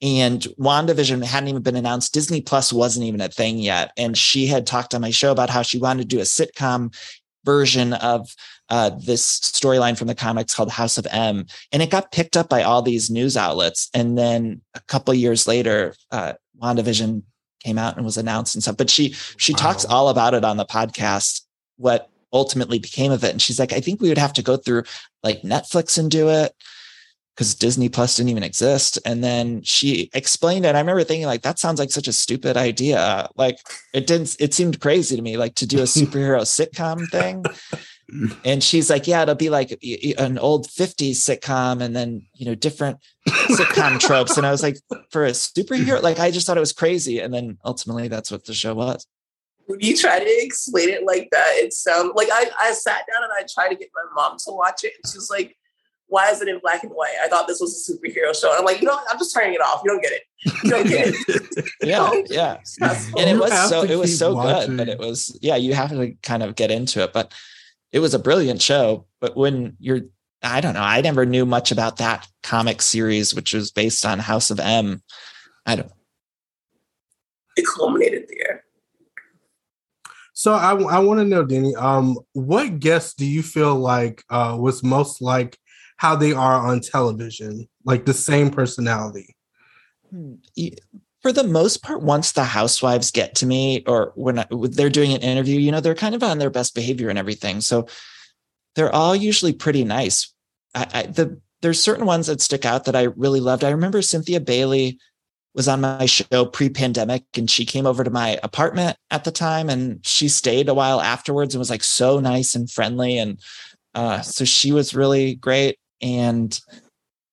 [0.00, 2.12] And WandaVision hadn't even been announced.
[2.12, 3.92] Disney Plus wasn't even a thing yet.
[3.96, 6.92] And she had talked on my show about how she wanted to do a sitcom
[7.44, 8.34] version of
[8.68, 11.46] uh, this storyline from the comics called House of M.
[11.70, 13.90] And it got picked up by all these news outlets.
[13.94, 17.22] And then a couple years later, uh, WandaVision
[17.62, 18.76] came out and was announced and stuff.
[18.76, 19.58] But she she wow.
[19.58, 21.42] talks all about it on the podcast,
[21.76, 23.30] what ultimately became of it.
[23.30, 24.84] And she's like, I think we would have to go through
[25.22, 26.54] like Netflix and do it
[27.34, 28.98] because Disney Plus didn't even exist.
[29.06, 30.74] And then she explained it.
[30.74, 33.28] I remember thinking, like, that sounds like such a stupid idea.
[33.36, 33.58] Like
[33.94, 37.44] it didn't, it seemed crazy to me, like to do a superhero sitcom thing.
[38.44, 39.70] And she's like, yeah, it'll be like
[40.18, 42.98] an old 50s sitcom and then, you know, different
[43.28, 44.36] sitcom tropes.
[44.36, 44.76] And I was like,
[45.10, 47.20] for a superhero, like I just thought it was crazy.
[47.20, 49.06] And then ultimately that's what the show was.
[49.66, 53.24] When you try to explain it like that, it sounds like I, I sat down
[53.24, 54.92] and I tried to get my mom to watch it.
[55.02, 55.56] And she's like,
[56.08, 57.14] why is it in black and white?
[57.22, 58.50] I thought this was a superhero show.
[58.50, 59.80] And I'm like, you know, I'm just turning it off.
[59.82, 60.22] You don't get it.
[60.62, 61.68] You don't get it.
[61.82, 62.58] yeah, yeah.
[63.16, 64.76] And it was so it was so watching.
[64.76, 65.56] good, but it was yeah.
[65.56, 67.32] You have to kind of get into it, but
[67.92, 69.06] it was a brilliant show.
[69.20, 70.00] But when you're,
[70.42, 74.18] I don't know, I never knew much about that comic series, which was based on
[74.18, 75.02] House of M.
[75.66, 75.92] I don't.
[77.56, 78.64] It culminated there.
[80.32, 84.56] So I, I want to know, Danny, um, what guest do you feel like uh,
[84.58, 85.58] was most like
[85.98, 89.36] how they are on television, like the same personality?
[91.22, 95.12] For the most part, once the housewives get to me or when I, they're doing
[95.12, 97.60] an interview, you know, they're kind of on their best behavior and everything.
[97.60, 97.86] So
[98.74, 100.32] they're all usually pretty nice.
[100.74, 103.62] I, I, the there's certain ones that stick out that I really loved.
[103.62, 104.98] I remember Cynthia Bailey
[105.54, 109.68] was on my show pre-pandemic and she came over to my apartment at the time
[109.68, 113.38] and she stayed a while afterwards and was like so nice and friendly and
[113.94, 116.58] uh, so she was really great and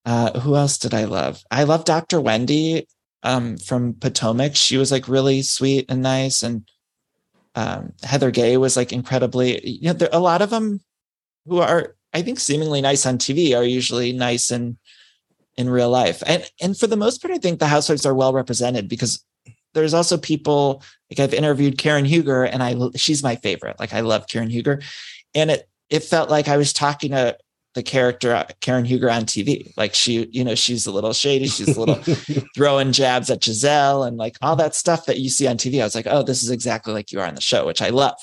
[0.04, 1.42] uh, who else did I love?
[1.50, 2.20] I love Dr.
[2.20, 2.86] Wendy
[3.22, 4.56] um, from Potomac.
[4.56, 6.42] She was like really sweet and nice.
[6.42, 6.68] And
[7.54, 10.80] um, Heather Gay was like incredibly, you know, there, a lot of them
[11.46, 14.78] who are, I think, seemingly nice on TV are usually nice in
[15.56, 16.22] in real life.
[16.26, 19.24] And and for the most part, I think the housewives are well represented because
[19.74, 23.78] there's also people like I've interviewed Karen Huger, and I she's my favorite.
[23.78, 24.80] Like I love Karen Huger,
[25.34, 27.36] and it it felt like I was talking to
[27.74, 29.72] the character uh, Karen Huger on TV.
[29.76, 31.46] Like she, you know, she's a little shady.
[31.46, 32.02] She's a little
[32.54, 35.80] throwing jabs at Gizelle and like all that stuff that you see on TV.
[35.80, 37.90] I was like, oh, this is exactly like you are on the show, which I
[37.90, 38.18] love.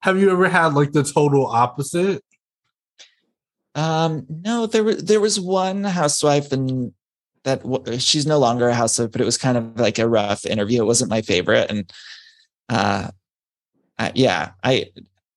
[0.00, 2.22] Have you ever had like the total opposite?
[3.74, 6.92] Um, no, there was there was one housewife and
[7.44, 7.62] that
[8.00, 10.82] she's no longer a housewife, but it was kind of like a rough interview.
[10.82, 11.90] It wasn't my favorite, and
[12.68, 13.10] uh,
[13.98, 14.86] I, yeah, I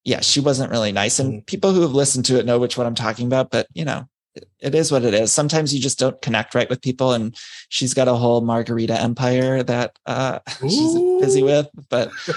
[0.03, 1.19] yeah, she wasn't really nice.
[1.19, 1.45] And mm.
[1.45, 4.07] people who have listened to it know which one I'm talking about, but you know,
[4.35, 5.31] it, it is what it is.
[5.31, 7.13] Sometimes you just don't connect right with people.
[7.13, 7.35] And
[7.69, 12.11] she's got a whole margarita empire that uh, she's busy with, but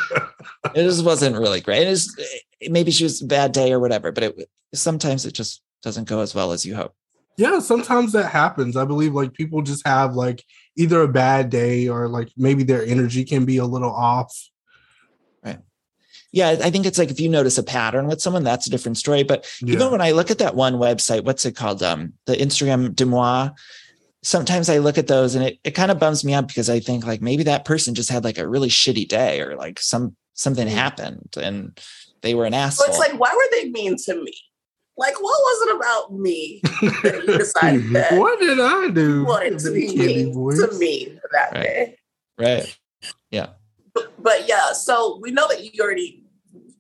[0.75, 1.83] it just wasn't really great.
[1.83, 2.15] It is
[2.69, 6.21] maybe she was a bad day or whatever, but it sometimes it just doesn't go
[6.21, 6.95] as well as you hope.
[7.37, 8.77] Yeah, sometimes that happens.
[8.77, 10.45] I believe like people just have like
[10.77, 14.33] either a bad day or like maybe their energy can be a little off
[16.35, 18.99] yeah, I think it's like if you notice a pattern with someone, that's a different
[18.99, 19.23] story.
[19.23, 19.75] But yeah.
[19.75, 21.81] even when I look at that one website, what's it called?
[21.81, 23.53] Um, the Instagram Demois.
[24.25, 26.81] Sometimes I look at those and it, it kind of bums me out because I
[26.81, 30.17] think like maybe that person just had like a really shitty day or like some
[30.33, 31.79] something happened and
[32.23, 32.87] they were an asshole.
[32.87, 34.35] So it's like, why were they mean to me?
[34.97, 39.25] Like, what was it about me that you decided that what did I do?
[39.25, 40.59] wanted to be mean voice.
[40.59, 41.63] to me that Right.
[41.63, 41.97] day?
[42.39, 42.77] right.
[43.95, 46.24] But, but yeah, so we know that you already,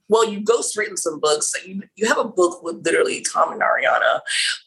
[0.08, 1.52] well, you ghostwritten some books.
[1.52, 4.20] So you, you have a book with literally Tom and Ariana,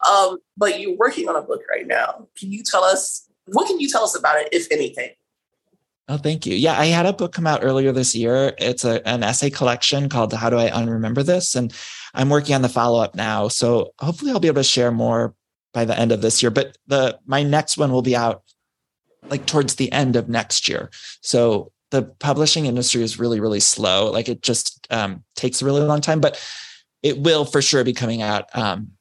[0.10, 2.28] um, but you're working on a book right now.
[2.38, 5.12] Can you tell us, what can you tell us about it, if anything?
[6.10, 6.56] Oh, thank you.
[6.56, 8.54] Yeah, I had a book come out earlier this year.
[8.58, 11.54] It's a, an essay collection called How Do I Unremember This?
[11.54, 11.73] And
[12.13, 13.50] I'm working on the follow up now.
[13.50, 15.36] So hopefully I'll be able to share more
[15.73, 16.50] by the end of this year.
[16.50, 18.41] But the my next one will be out
[19.30, 20.89] like towards the end of next year.
[21.21, 24.12] So the publishing industry is really, really slow.
[24.12, 26.41] Like it just um, takes a really long time, but
[27.04, 28.45] it will for sure be coming out.
[28.54, 28.91] Um,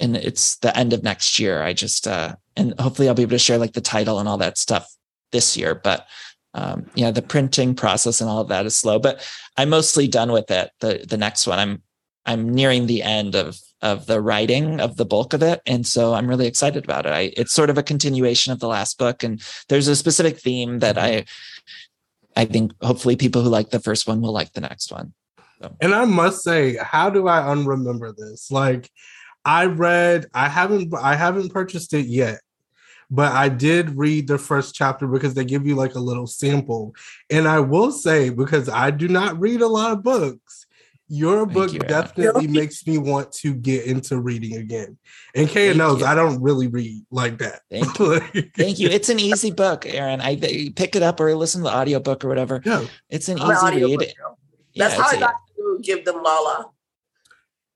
[0.00, 1.62] and it's the end of next year.
[1.62, 4.38] I just, uh, and hopefully I'll be able to share like the title and all
[4.38, 4.92] that stuff
[5.30, 5.74] this year.
[5.74, 6.06] But
[6.54, 9.26] um, yeah, the printing process and all of that is slow, but
[9.56, 10.70] I'm mostly done with it.
[10.80, 11.82] The the next one, I'm
[12.26, 16.14] I'm nearing the end of of the writing of the bulk of it, and so
[16.14, 17.12] I'm really excited about it.
[17.12, 20.80] I, it's sort of a continuation of the last book, and there's a specific theme
[20.80, 21.24] that I
[22.36, 25.12] I think hopefully people who like the first one will like the next one.
[25.80, 28.50] And I must say, how do I unremember this?
[28.50, 28.90] Like,
[29.44, 32.40] I read, I haven't, I haven't purchased it yet,
[33.10, 36.94] but I did read the first chapter because they give you like a little sample.
[37.30, 40.66] And I will say, because I do not read a lot of books,
[41.14, 42.46] your Thank book you, definitely Really?
[42.60, 44.96] makes me want to get into reading again.
[45.34, 46.06] And Kaya Thank knows you.
[46.06, 47.60] I don't really read like that.
[47.70, 48.88] Thank Like- Thank you.
[48.88, 50.22] It's an easy book, Aaron.
[50.22, 52.62] I you pick it up or listen to the audiobook or whatever.
[52.64, 52.86] Yeah.
[53.10, 54.14] It's an I'm easy audiobook read.
[54.16, 54.38] girl.
[54.72, 56.70] Yeah, That's how I got to give them Lala.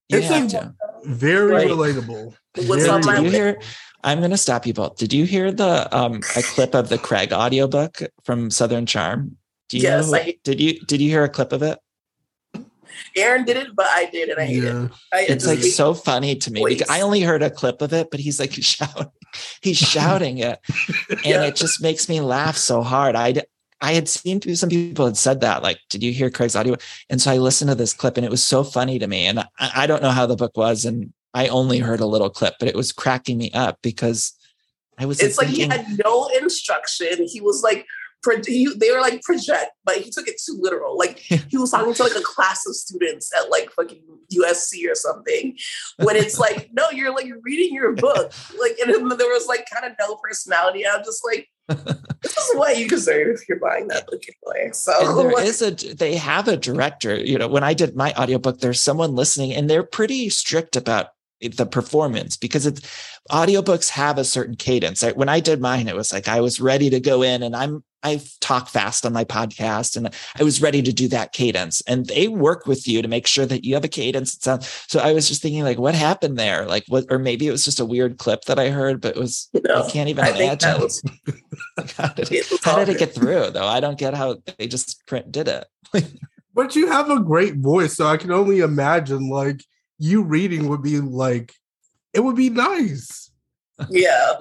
[0.08, 0.74] you It's have a- to.
[1.04, 1.68] Very Right.
[1.68, 2.34] relatable.
[2.66, 3.60] What's Very on my Did you hear?
[4.02, 4.96] I'm going to stop you both.
[4.96, 9.36] Did you hear the um a clip of the Craig audiobook from Southern Charm?
[9.68, 10.16] Do you Yes, know?
[10.18, 11.78] I- did you did you hear a clip of it?
[13.16, 14.90] Aaron did it, but I did, and I hate it.
[15.12, 16.88] I, It's like hate so funny to me because.
[16.88, 19.10] I only heard a clip of it, but he's like shouting,
[19.62, 20.58] he's shouting it,
[21.10, 21.44] and Yeah.
[21.44, 23.16] it just makes me laugh so hard.
[23.16, 23.42] I
[23.80, 26.76] I had seen some people had said that, like, did you hear Craig's audio?
[27.10, 29.26] And so I listened to this clip, and it was so funny to me.
[29.26, 32.30] And I, I don't know how the book was, and I only heard a little
[32.30, 34.32] clip, but it was cracking me up because
[34.98, 37.26] I was It's like he had no instruction.
[37.26, 37.86] He was like,
[38.26, 40.98] pro- he, they were like project, but he took it too literal.
[40.98, 44.02] Like he was talking to like a class of students at like fucking
[44.34, 45.56] USC or something.
[45.98, 48.32] When it's like, no, you're like reading your book.
[48.60, 50.86] Like, and then there was like kind of no personality.
[50.86, 54.70] I'm just like, this is what you deserve if you're buying that book anyway.
[54.72, 57.96] So and there like, is a they have a director you know when i did
[57.96, 61.08] my audiobook there's someone listening and they're pretty strict about
[61.40, 62.80] the performance because it's
[63.32, 66.60] audiobooks have a certain cadence I, when i did mine it was like i was
[66.60, 70.62] ready to go in and i'm i talk fast on my podcast and i was
[70.62, 73.74] ready to do that cadence and they work with you to make sure that you
[73.74, 76.66] have a cadence that sounds so i was just thinking like what happened there?
[76.66, 79.20] Like what or maybe it was just a weird clip that i heard but it
[79.20, 80.80] was you know, i can't even I think imagine.
[80.82, 81.02] was,
[81.96, 83.66] how did it, it how did it get through though?
[83.66, 85.66] I don't get how they just print did it.
[86.54, 89.62] But you have a great voice, so I can only imagine like
[89.98, 91.52] you reading would be like
[92.14, 93.30] it would be nice.
[93.90, 94.32] Yeah.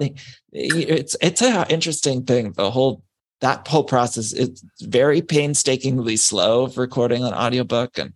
[0.52, 3.02] it's it's an interesting thing the whole
[3.40, 7.98] that whole process it's very painstakingly slow of recording an audiobook.
[7.98, 8.12] And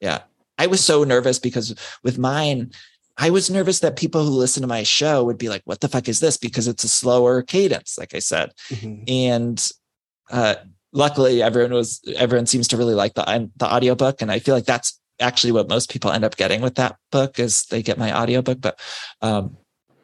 [0.00, 0.22] yeah
[0.58, 2.70] i was so nervous because with mine
[3.16, 5.88] i was nervous that people who listen to my show would be like what the
[5.88, 6.36] fuck is this?
[6.36, 8.50] because it's a slower cadence like i said.
[9.08, 9.66] And
[10.30, 10.56] uh
[10.92, 14.22] luckily everyone was everyone seems to really like the the audiobook.
[14.22, 17.38] And i feel like that's actually what most people end up getting with that book
[17.38, 18.60] is they get my audiobook.
[18.60, 18.80] But
[19.22, 19.56] um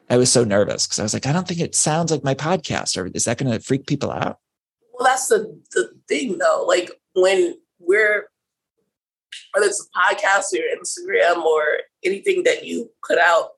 [0.09, 2.35] i was so nervous because i was like i don't think it sounds like my
[2.35, 2.97] podcast.
[2.97, 4.40] Or is that going to freak people out
[4.93, 6.65] Well, that's the, the thing though.
[6.67, 8.27] Like when we're
[9.53, 11.63] whether it's a podcast or Instagram or
[12.03, 13.51] anything that you put out,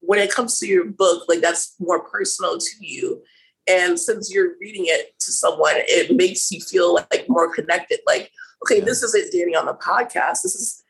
[0.00, 3.22] when it comes to your book, like that's more personal to you.
[3.66, 8.00] And since you're reading it to someone, it makes you feel like more connected.
[8.06, 8.30] Like,
[8.64, 8.84] okay, Yeah.
[8.84, 10.42] this isn't Danny on the podcast.
[10.42, 10.82] This is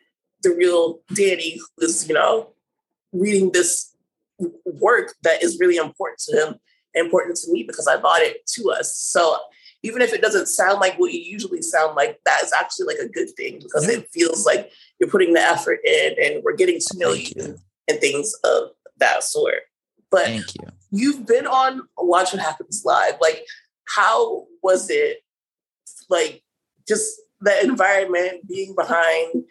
[0.42, 2.54] the real Danny who is, you know,
[3.12, 3.94] reading this
[4.66, 6.54] work that is really important to him
[6.94, 8.96] important to me because I bought it to us.
[8.96, 9.36] So
[9.82, 12.98] even if it doesn't sound like what you usually sound like, that is actually like
[12.98, 13.98] a good thing because Yeah.
[13.98, 17.58] it feels like you're putting the effort in and we're getting to know you, you.
[17.88, 19.62] and things of that sort.
[20.10, 23.14] But thank you you've been on Watch What Happens Live.
[23.20, 23.44] Like,
[23.86, 25.18] how was it?
[26.08, 26.42] Like,
[26.86, 29.44] just the environment, being behind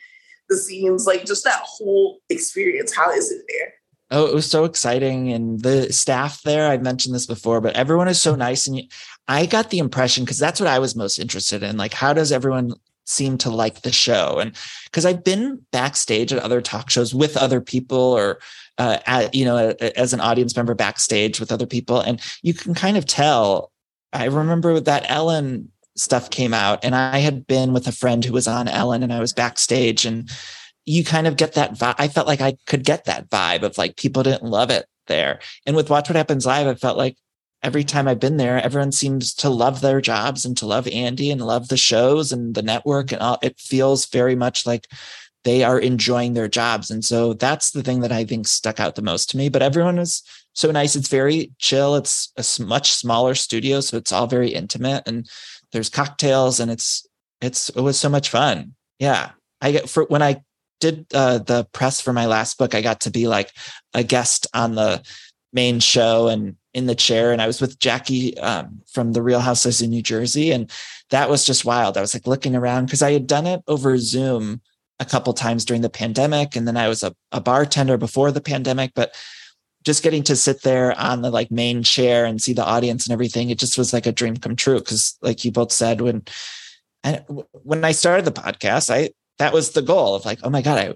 [0.50, 2.96] the scenes, like just that whole experience.
[2.96, 3.74] How is it there?
[4.14, 5.34] Oh, it was so exciting.
[5.34, 8.68] And the staff there, I've mentioned this before, but everyone is so nice.
[8.68, 8.82] And
[9.28, 11.78] I got the impression, because that's what I was most interested in.
[11.78, 12.74] Like, how does everyone
[13.06, 14.40] seem to like the show.
[14.40, 18.40] And because I've been backstage at other talk shows with other people or
[18.78, 19.58] uh, at, you know,
[19.96, 22.00] as an audience member backstage with other people.
[22.00, 23.72] And you can kind of tell.
[24.14, 28.34] I remember that Ellen stuff came out and I had been with a friend who
[28.34, 30.30] was on Ellen and I was backstage and
[30.86, 31.96] you kind of get that vibe.
[31.98, 35.40] I felt like I could get that vibe of like people didn't love it there.
[35.66, 37.18] And with Watch What Happens Live, I felt like
[37.62, 41.32] every time I've been there, everyone seems to love their jobs and to love Andy
[41.32, 43.12] and love the shows and the network.
[43.12, 44.88] And all, it feels very much like
[45.46, 46.92] they are enjoying their jobs.
[46.92, 49.50] And so that's the thing that I think stuck out the most to me.
[49.50, 50.22] But everyone is
[50.54, 50.96] so nice.
[50.96, 51.96] It's very chill.
[51.96, 53.80] It's a much smaller studio.
[53.80, 55.30] So it's all very intimate and
[55.72, 57.08] there's cocktails and it's,
[57.42, 58.76] it's, it was so much fun.
[59.00, 59.32] Yeah.
[59.62, 60.44] I get for when I
[60.84, 63.54] did uh, the press for my last book, I got to be like
[63.94, 65.02] a guest on the
[65.54, 67.32] main show and in the chair.
[67.32, 70.52] And I was with Jackie um, from the Real Houses in New Jersey.
[70.52, 70.70] And
[71.10, 71.98] that was just wild.
[71.98, 74.60] I was like looking around because I had done it over Zoom
[75.00, 76.56] a couple times during the pandemic.
[76.56, 78.92] And then I was a, a bartender before the pandemic.
[78.94, 79.16] But
[79.84, 83.14] just getting to sit there on the like main chair and see the audience and
[83.14, 84.82] everything, it just was like a dream come true.
[84.82, 86.24] Cause like you both said, when
[87.06, 90.62] and when I started the podcast, I that was the goal of like, oh my
[90.62, 90.94] God, I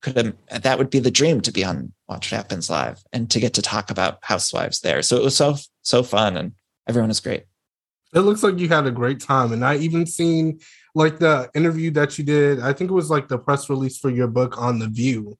[0.00, 3.30] could have, that would be the dream to be on Watch What Happens Live and
[3.30, 5.02] to get to talk about housewives there.
[5.02, 6.52] So it was so, so fun and
[6.88, 7.44] everyone was great.
[8.14, 9.52] It looks like you had a great time.
[9.52, 10.60] And I even seen
[10.94, 12.60] like the interview that you did.
[12.60, 15.36] I think it was like the press release for your book on The View.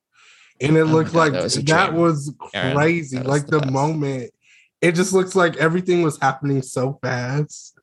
[0.60, 3.16] And it oh looked God, like that was, that was crazy.
[3.16, 4.30] Aaron, that was like the, the moment,
[4.80, 7.73] it just looks like everything was happening so fast.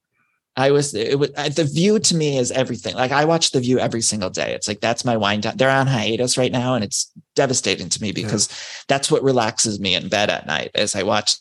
[0.62, 2.94] I was it was uh, the view to me is everything.
[2.94, 4.54] Like I watch the view every single day.
[4.54, 5.58] It's like that's my wind down.
[5.58, 8.86] They're on hiatus right now, and it's devastating to me because yeah.
[8.88, 11.38] that's what relaxes me in bed at night as I watch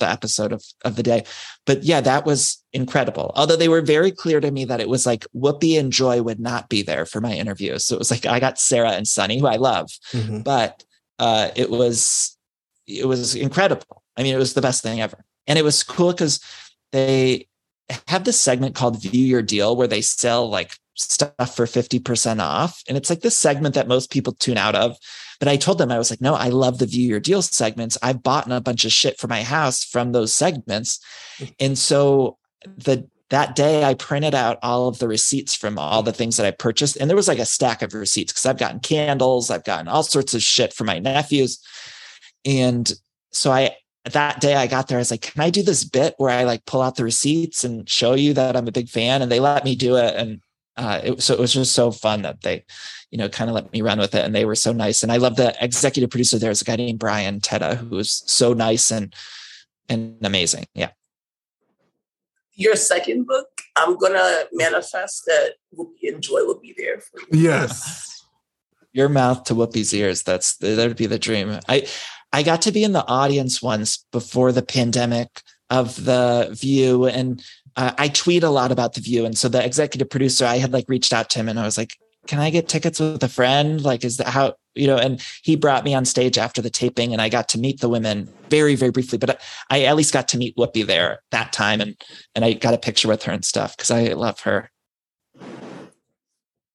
[0.00, 1.24] the episode of, of the day.
[1.66, 3.32] But yeah, that was incredible.
[3.34, 6.40] Although they were very clear to me that it was like Whoopi and Joy would
[6.40, 7.78] not be there for my interview.
[7.78, 10.40] So it was like I got Sara and Sunny, who I love, mm-hmm.
[10.40, 10.84] but
[11.18, 12.36] uh, it was
[12.86, 14.02] it was incredible.
[14.16, 16.40] I mean, it was the best thing ever, and it was cool because
[16.92, 17.47] they
[18.06, 22.82] have this segment called View Your Deal where they sell like stuff for 50% off.
[22.88, 24.96] And it's like this segment that most people tune out of.
[25.38, 27.96] But I told them, I was like, no, I love the View Your Deal segments.
[28.02, 30.98] I've bought a bunch of shit for my house from those segments.
[31.38, 31.54] Mm.
[31.60, 32.38] And so
[32.76, 36.46] the that day I printed out all of the receipts from all the things that
[36.46, 36.96] I purchased.
[36.96, 40.02] And there was like a stack of receipts because I've gotten candles, I've gotten all
[40.02, 41.60] sorts of shit for my nephews.
[42.46, 42.90] And
[43.30, 43.76] so I
[44.12, 46.44] that day I got there, I was like, can I do this bit where I
[46.44, 49.22] like pull out the receipts and show you that I'm a big fan?
[49.22, 50.14] And they let me do it.
[50.14, 50.40] And
[50.76, 52.64] uh, it, so it was just so fun that they,
[53.10, 54.24] you know, kind of let me run with it.
[54.24, 55.02] And they were so nice.
[55.02, 56.38] And I love the executive producer.
[56.38, 59.14] There's a guy named Brian Teta who was so nice and
[59.88, 60.66] and amazing.
[60.74, 60.90] Yeah.
[62.54, 67.40] Your second book, I'm gonna manifest that Whoopi and Joy will be there for you.
[67.40, 68.26] Yes.
[68.92, 70.22] Your mouth to Whoopi's ears.
[70.22, 71.58] That's that would be the dream.
[71.68, 71.86] I
[72.32, 77.42] I got to be in the audience once before the pandemic of the View, and
[77.76, 79.24] uh, I tweet a lot about the View.
[79.24, 81.78] And so the executive producer, I had like reached out to him, and I was
[81.78, 83.80] like, "Can I get tickets with a friend?
[83.82, 87.12] Like, is that how you know?" And he brought me on stage after the taping,
[87.12, 89.18] and I got to meet the women very, very briefly.
[89.18, 91.96] But I at least got to meet Whoopi there that time, and
[92.34, 94.70] and I got a picture with her and stuff because I love her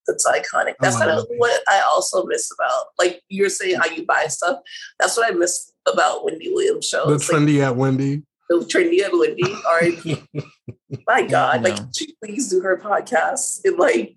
[0.08, 0.74] that's iconic.
[0.74, 4.28] Oh that's kind of what I also miss about, like you're saying how you buy
[4.28, 4.60] stuff.
[5.00, 7.08] That's what I miss about Wendy Williams shows.
[7.28, 8.24] The trendy like, at Wendy.
[8.50, 9.44] The trendy at Wendy.
[9.44, 10.44] Or
[11.08, 14.16] my God, like she please do her podcast and like.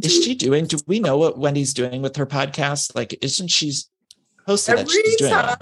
[0.00, 0.66] Is she doing?
[0.66, 2.94] Do we know what Wendy's doing with her podcast?
[2.94, 3.90] Like, isn't she's
[4.46, 5.56] posted every time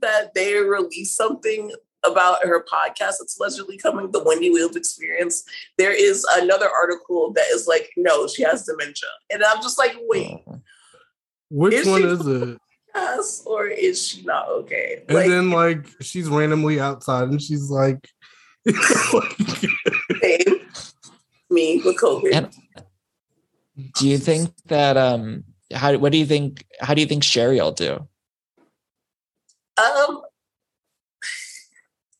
[0.00, 1.72] that they release something
[2.10, 5.44] about her podcast that's allegedly coming, the Wendy Williams experience,
[5.76, 9.08] there is another article that is like, no, she has dementia.
[9.30, 10.38] And I'm just like, wait.
[11.50, 12.58] Which is one is it?
[12.94, 15.02] Yes, or is she not okay?
[15.08, 18.08] And like, then like she's randomly outside and she's like
[21.50, 22.32] me with COVID.
[22.32, 22.48] And
[23.94, 27.60] do you think that um how what do you think how do you think Sherri
[27.60, 28.08] will do?
[29.76, 30.22] Um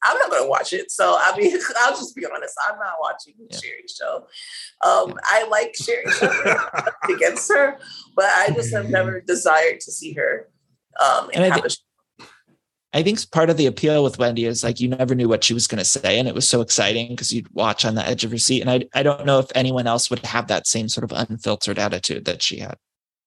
[0.09, 0.90] I'm not going to watch it.
[0.90, 2.54] So I mean, I'll just be honest.
[2.68, 3.59] I'm not watching yeah.
[3.59, 4.26] Sherri's show.
[4.84, 5.14] Um, yeah.
[5.24, 7.78] I like Sherri's show against her,
[8.16, 10.48] but I just have never desired to see her
[10.98, 11.76] um, and, have
[12.94, 15.54] I think part of the appeal with Wendy is like you never knew what she
[15.54, 18.24] was going to say, and it was so exciting because you'd watch on the edge
[18.24, 18.62] of your seat.
[18.62, 21.78] And I, I don't know if anyone else would have that same sort of unfiltered
[21.78, 22.76] attitude that she had.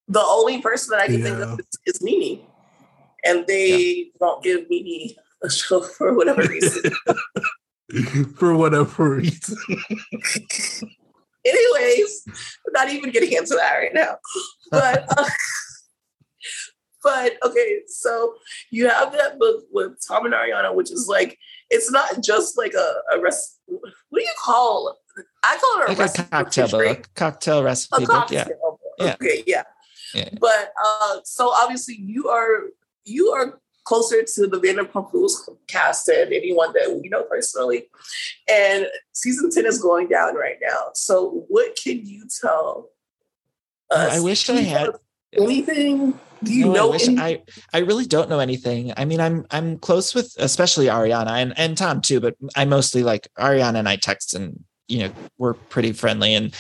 [0.08, 1.24] The only person that I can yeah.
[1.24, 2.42] think of is, is NeNe,
[3.24, 4.04] and they yeah.
[4.20, 6.92] don't give NeNe a show for whatever reason.
[8.36, 9.58] for whatever reason.
[11.46, 14.18] anyways, I'm not even getting into that right now.
[14.70, 15.26] But uh,
[17.04, 18.36] but okay, so
[18.70, 21.38] you have that book with Tom and Ariana, which is like
[21.70, 23.60] it's not just like a, a rest.
[23.66, 24.98] What do you call?
[25.44, 28.46] I call it a, like recipe a cocktail book, cocktail recipe a cocktail Yeah.
[28.46, 28.80] book.
[29.00, 29.14] Yeah.
[29.14, 29.64] Okay, yeah.
[30.14, 30.30] Yeah.
[30.40, 32.66] But uh, so obviously you are
[33.06, 37.90] you are closer to the Vanderpump Rules cast than anyone that we know personally,
[38.50, 40.92] and season ten is going down right now.
[40.94, 42.90] So what can you tell?
[43.90, 44.14] Us?
[44.14, 44.92] I wish I had.
[45.34, 46.20] anything.
[46.44, 46.88] Do you No, know?
[46.88, 47.42] I wish I
[47.74, 48.94] I really don't know anything.
[48.98, 53.04] I mean, I'm I'm close with especially Ariana and, and Tom too, but I mostly
[53.04, 56.54] like Ariana and I text and you know, we're pretty friendly and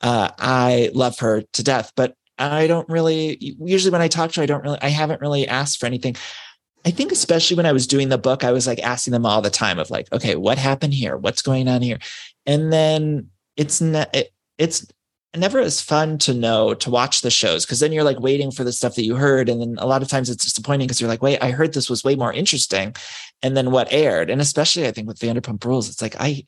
[0.00, 4.40] uh I love her to death, but I don't really usually when I talk to
[4.40, 6.16] her, I don't really I haven't really asked for anything.
[6.88, 9.42] I think especially when I was doing the book, I was like asking them all
[9.42, 11.18] the time of like, okay, what happened here?
[11.18, 11.98] What's going on here?
[12.46, 13.28] And then
[13.58, 14.86] it's not it, it's
[15.36, 18.64] never as fun to know to watch the shows because then you're like waiting for
[18.64, 21.10] the stuff that you heard and then a lot of times it's disappointing because you're
[21.10, 22.96] like wait i heard this was way more interesting
[23.42, 26.42] and then what aired and especially i think with vanderpump rules it's like i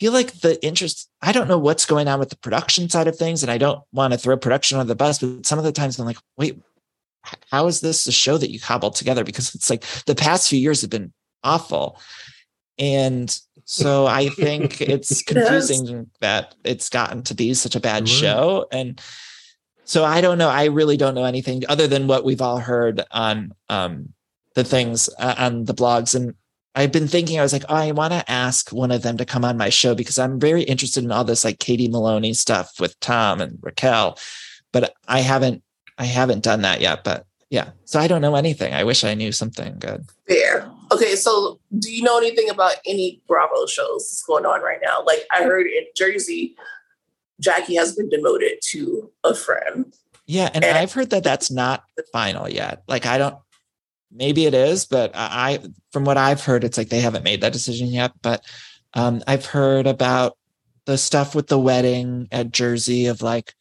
[0.00, 3.16] feel like the interest i don't know what's going on with the production side of
[3.16, 5.72] things and i don't want to throw production on the bus but some of the
[5.72, 6.60] times i'm like wait
[7.50, 10.58] how is this a show that you cobbled together because it's like the past few
[10.58, 11.12] years have been
[11.44, 12.00] awful
[12.78, 18.08] and so I think it's confusing that it's gotten to be such a bad Right.
[18.08, 18.66] show.
[18.72, 19.00] And
[19.84, 20.48] so I don't know.
[20.48, 24.14] I really don't know anything other than what we've all heard on um,
[24.54, 26.14] the things uh, on the blogs.
[26.14, 26.34] And
[26.74, 29.24] I've been thinking, I was like, oh, I want to ask one of them to
[29.24, 32.72] come on my show because I'm very interested in all this like Katie Maloney stuff
[32.78, 34.18] with Tom and Raquel,
[34.72, 35.62] but I haven't,
[35.98, 37.04] I haven't done that yet.
[37.04, 38.72] But yeah, so I don't know anything.
[38.74, 40.06] I wish I knew something good.
[40.28, 40.70] Fair.
[40.92, 45.02] Okay, so do you know anything about any Bravo shows that's going on right now?
[45.04, 46.56] Like I heard in Jersey,
[47.40, 49.94] Jackie has been demoted to a friend.
[50.26, 52.82] Yeah, and And- I've heard that that's not final yet.
[52.88, 53.36] Like I don't
[54.10, 57.40] maybe it is, but I I- from what I've heard it's like they haven't made
[57.42, 58.44] that decision yet, but
[58.94, 60.36] um I've heard about
[60.86, 63.54] the stuff with the wedding at Jersey of like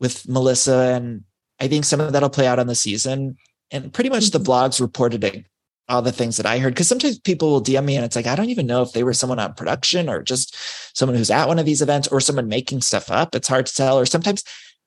[0.00, 1.24] with Melissa and
[1.60, 3.36] I think some of that'll play out on the season
[3.70, 5.44] and pretty much the blogs reported it,
[5.88, 8.26] all the things that I heard because sometimes people will DM me and it's like
[8.26, 10.56] I don't even know if they were someone on production or just
[10.96, 13.34] someone who's at one of these events or someone making stuff up.
[13.34, 14.44] It's hard to tell or sometimes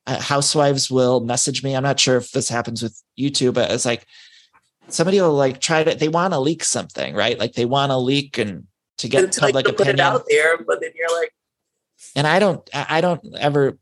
[0.08, 1.76] uh, housewives will message me.
[1.76, 4.06] I'm not sure if this happens with YouTube, but it's like
[4.88, 7.38] somebody will like try to, they want to leak something, right?
[7.38, 8.68] Like they want to leak and
[8.98, 10.00] to get and to like public to put it opinion.
[10.00, 11.34] out there, but then you're like,
[12.16, 13.78] And I don't, I I don't ever,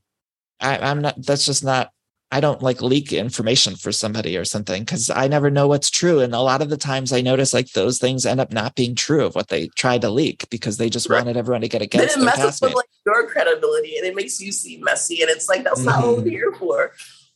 [0.59, 1.91] I, I'm not, that's just not,
[2.31, 6.19] I don't like leak information for somebody or something because I never know what's true.
[6.19, 8.93] And a lot of the times I notice like those things end up not being
[8.93, 11.17] true of what they tried to leak because they just Right.
[11.17, 14.15] wanted everyone to get then against it their messes with like your credibility and it
[14.15, 15.21] makes you seem messy.
[15.21, 16.91] And it's like, that's not what we're here for.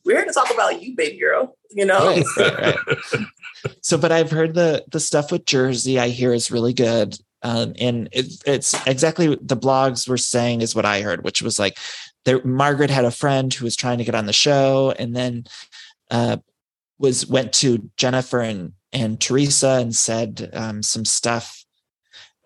[0.05, 1.57] We're here to talk about you, baby girl.
[1.71, 2.05] You know?
[2.05, 2.25] Right,
[3.81, 7.73] so but i've heard the the stuff with jersey i hear is really good um,
[7.77, 11.59] and it, it's exactly what the blogs were saying is what i heard which was
[11.59, 11.77] like
[12.25, 15.45] there margaret had a friend who was trying to get on the show and then
[16.11, 16.37] uh,
[16.99, 21.65] was went to jennifer and and teresa and said um, some stuff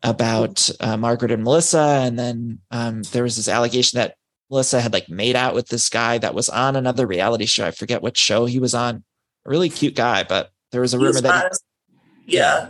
[0.03, 4.15] about uh, margaret and melissa and then um, there was this allegation that
[4.49, 7.71] melissa had like made out with this guy that was on another reality show i
[7.71, 9.03] forget what show he was on
[9.47, 11.63] a really cute guy, but there was a rumor He's that honest.
[12.25, 12.69] yeah.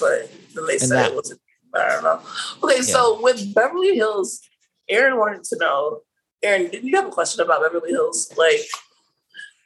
[0.00, 1.40] But then they said that- it wasn't.
[1.74, 2.20] I don't know.
[2.62, 4.42] Okay, so with Beverly Hills,
[4.90, 6.00] Aaron wanted to know.
[6.42, 8.32] Aaron, did you have a question about Beverly Hills?
[8.36, 8.60] Like,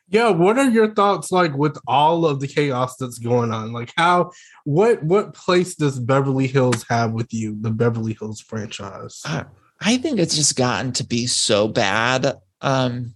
[0.08, 3.72] Yeah, what are your thoughts like with all of the chaos that's going on?
[3.72, 4.30] Like how
[4.64, 9.22] what what place does Beverly Hills have with you, the Beverly Hills franchise?
[9.24, 9.44] Uh,
[9.80, 12.34] I think it's just gotten to be so bad.
[12.60, 13.14] Um,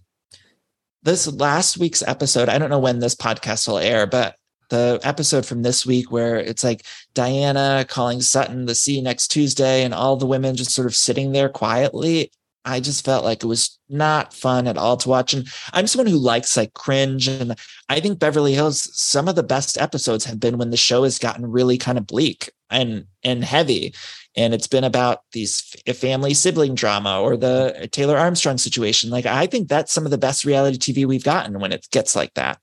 [1.03, 4.35] this last week's episode, I don't know when this podcast will air, but
[4.69, 9.83] the episode from this week where it's like Diana calling Sutton the see next Tuesday
[9.83, 12.31] and all the women just sort of sitting there quietly.
[12.63, 15.33] I just felt like it was not fun at all to watch.
[15.33, 17.27] And I'm someone who likes like cringe.
[17.27, 17.55] And
[17.89, 21.17] I think Beverly Hills, some of the best episodes have been when the show has
[21.17, 23.93] gotten really kind of bleak and and heavy.
[24.35, 25.61] And it's been about these
[25.93, 29.09] family sibling drama or the Taylor Armstrong situation.
[29.09, 32.15] Like I think that's some of the best reality TV we've gotten when it gets
[32.15, 32.59] like that.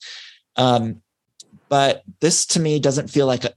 [0.57, 1.03] Um,
[1.69, 3.53] but this to me doesn't feel like a,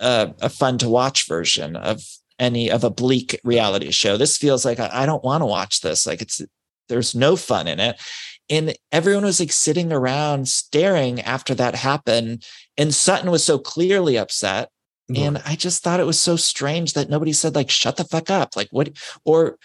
[0.00, 2.02] a, a fun to watch version of
[2.38, 4.16] any of a bleak reality show.
[4.16, 6.06] This feels like I, I don't want to watch this.
[6.06, 6.40] Like it's
[6.88, 8.00] there's no fun in it.
[8.50, 12.44] And everyone was like sitting around staring after that happened.
[12.76, 14.68] And Sutton was so clearly upset.
[15.14, 18.30] And I just thought it was so strange that nobody said, like, shut the fuck
[18.30, 18.56] up.
[18.56, 18.90] Like, what?
[19.26, 19.58] Or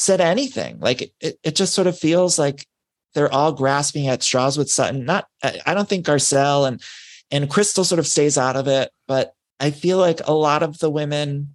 [0.00, 0.80] said anything.
[0.80, 2.66] Like it, it just sort of feels like
[3.14, 5.04] they're all grasping at straws with Sutton.
[5.04, 6.82] Not, I don't think Garcelle and
[7.30, 10.78] and Crystal sort of stays out of it, but I feel like a lot of
[10.78, 11.54] the women,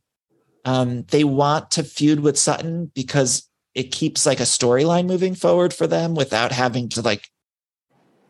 [0.65, 5.73] um, they want to feud with Sutton because it keeps like a storyline moving forward
[5.73, 7.29] for them without having to like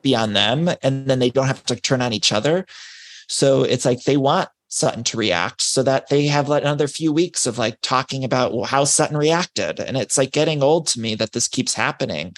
[0.01, 2.65] be on them, and then they don't have to turn on each other.
[3.27, 7.13] So it's like they want Sutton to react so that they have like another few
[7.13, 9.79] weeks of like talking about how Sutton reacted.
[9.79, 12.35] And it's like getting old to me that this keeps happening.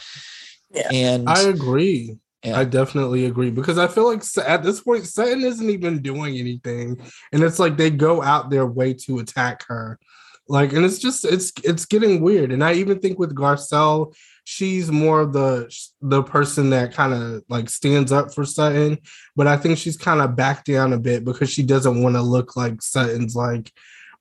[0.69, 0.89] Yeah.
[0.91, 2.17] And I agree.
[2.47, 2.59] Yeah.
[2.59, 6.99] I definitely agree because I feel like at this point, Sutton isn't even doing anything,
[7.31, 9.99] and it's like they go out their way to attack her,
[10.47, 12.51] like, and it's just it's it's getting weird.
[12.51, 15.69] And I even think with Garcelle, she's more of the
[16.01, 18.99] the person that kind of like stands up for Sutton,
[19.35, 22.21] but I think she's kind of backed down a bit because she doesn't want to
[22.21, 23.73] look like Sutton's like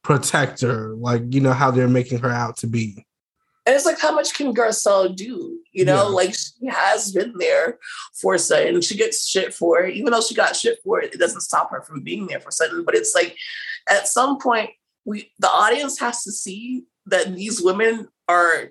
[0.02, 3.06] protector, like you know how they're making her out to be.
[3.66, 5.58] And it's like, how much can Garcelle do?
[5.72, 6.14] You know, yeah.
[6.14, 7.78] like she has been there
[8.20, 8.80] for Sutton.
[8.80, 9.96] She gets shit for it.
[9.96, 12.52] Even though she got shit for it, it doesn't stop her from being there for
[12.52, 12.84] Sutton.
[12.84, 13.36] But it's like
[13.88, 14.70] at some point,
[15.04, 18.70] we the audience has to see that these women are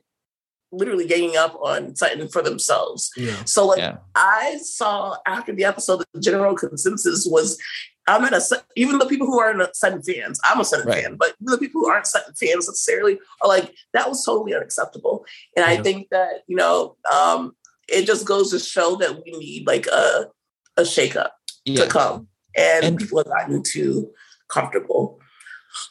[0.71, 3.11] literally ganging up on Sutton for themselves.
[3.17, 3.43] Yeah.
[3.45, 3.97] So like yeah.
[4.15, 7.57] I saw after the episode, the general consensus was
[8.07, 8.41] I'm in a
[8.75, 11.03] even the people who aren't Sutton fans, I'm a Sutton right.
[11.03, 15.25] fan, but the people who aren't Sutton fans necessarily are like that was totally unacceptable.
[15.55, 15.65] And.
[15.65, 17.55] I think that you know um,
[17.87, 20.27] it just goes to show that we need like a
[20.77, 21.29] a shakeup
[21.65, 21.83] yeah.
[21.83, 24.11] to come, and, and people have gotten too
[24.47, 25.19] comfortable.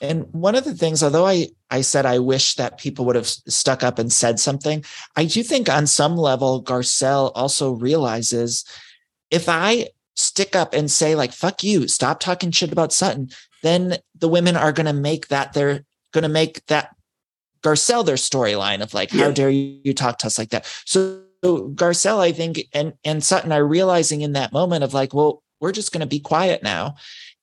[0.01, 3.27] And one of the things, although I I said I wish that people would have
[3.27, 4.85] stuck up and said something,
[5.17, 8.65] I do think on some level Garcelle also realizes
[9.31, 13.31] if I stick up and say like fuck you stop talking shit about sutton.
[13.63, 16.95] Then the women are going to make that they're going to make that
[17.63, 20.67] garcelle their storyline of like how dare you, you talk to us like that?
[20.85, 25.13] So, so garcelle i think and and sutton are realizing in that moment of like
[25.13, 26.95] well we're just going to be quiet now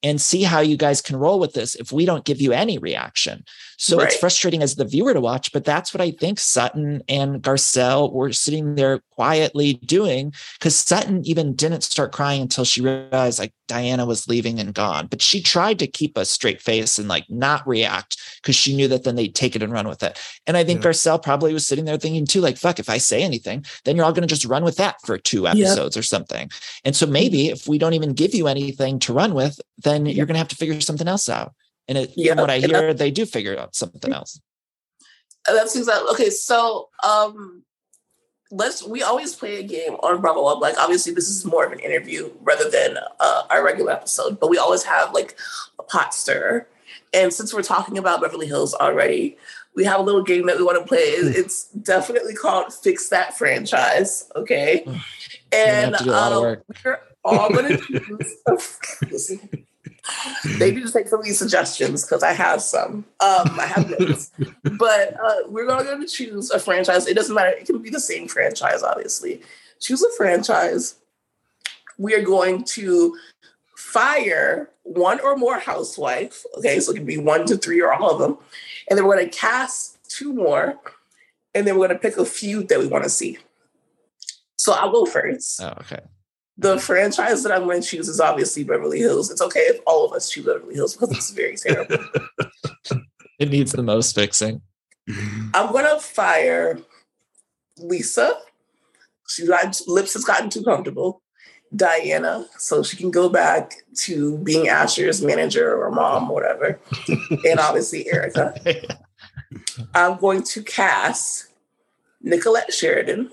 [0.03, 2.77] and see how you guys can roll with this if we don't give you any
[2.77, 3.43] reaction.
[3.81, 4.05] So right.
[4.05, 8.13] it's frustrating as the viewer to watch, but that's what I think Sutton and Garcelle
[8.13, 13.53] were sitting there quietly doing because Sutton even didn't start crying until she realized like
[13.67, 15.07] Diana was leaving and gone.
[15.07, 18.87] But she tried to keep a straight face and like not react because she knew
[18.87, 20.19] that then they'd take it and run with it.
[20.45, 20.91] And I think yeah.
[20.91, 24.05] Garcelle probably was sitting there thinking too, like, fuck, if I say anything, then you're
[24.05, 26.51] all going to just run with that for two episodes or something.
[26.85, 27.13] And so mm-hmm.
[27.13, 30.39] maybe if we don't even give you anything to run with, then you're going to
[30.39, 31.55] have to figure something else out.
[31.91, 32.31] And it, yeah.
[32.31, 34.39] from what I hear, they do figure out something else.
[35.45, 36.29] That's exactly okay.
[36.29, 37.63] So, um,
[38.49, 40.61] let's we always play a game on Bravo Up.
[40.61, 44.49] Like obviously this is more of an interview rather than uh, our regular episode, but
[44.49, 45.37] we always have like
[45.79, 46.65] a pot stir.
[47.13, 49.37] And since we're talking about Beverly Hills already,
[49.75, 50.99] we have a little game that we want to play.
[50.99, 54.31] It's definitely called Fix That Franchise.
[54.35, 54.85] Okay.
[55.51, 58.01] And um, we're all going to
[59.09, 59.61] choose.
[60.57, 63.05] They need to take some of these suggestions because I have some.
[63.19, 64.31] Um, I have notes,
[64.77, 67.07] but uh, we're going to choose a franchise.
[67.07, 69.41] It doesn't matter; it can be the same franchise, obviously.
[69.79, 70.95] Choose a franchise.
[71.97, 73.17] We are going to
[73.75, 76.45] fire one or more housewife.
[76.57, 78.37] Okay, so it can be one to three or all of them,
[78.89, 80.79] and then we're going to cast two more,
[81.55, 83.37] and then we're going to pick a feud that we want to see.
[84.57, 85.61] So I'll go first.
[85.61, 86.01] Oh, okay
[86.57, 89.31] the franchise that I'm going to choose is obviously Beverly Hills.
[89.31, 91.97] It's okay if all of us choose Beverly Hills because it's very terrible.
[93.39, 94.61] it needs the most fixing.
[95.53, 96.79] I'm going to fire
[97.77, 98.37] Lisa.
[99.27, 101.21] She's got lips has gotten too comfortable.
[101.73, 106.79] Diana, so she can go back to being Asher's manager or mom, or whatever.
[107.45, 108.53] and obviously Erika.
[109.95, 111.47] I'm going to cast
[112.25, 113.31] Nicollette Sheridan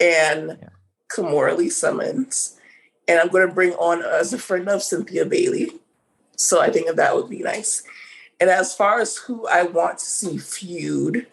[0.00, 0.68] and yeah.
[1.10, 2.58] Kimora Lee Simmons.
[3.08, 5.72] And I'm going to bring on as a friend of Cynthia Bailey.
[6.36, 7.82] So I think that, that would be nice.
[8.38, 11.26] And as far as who I want to see feud,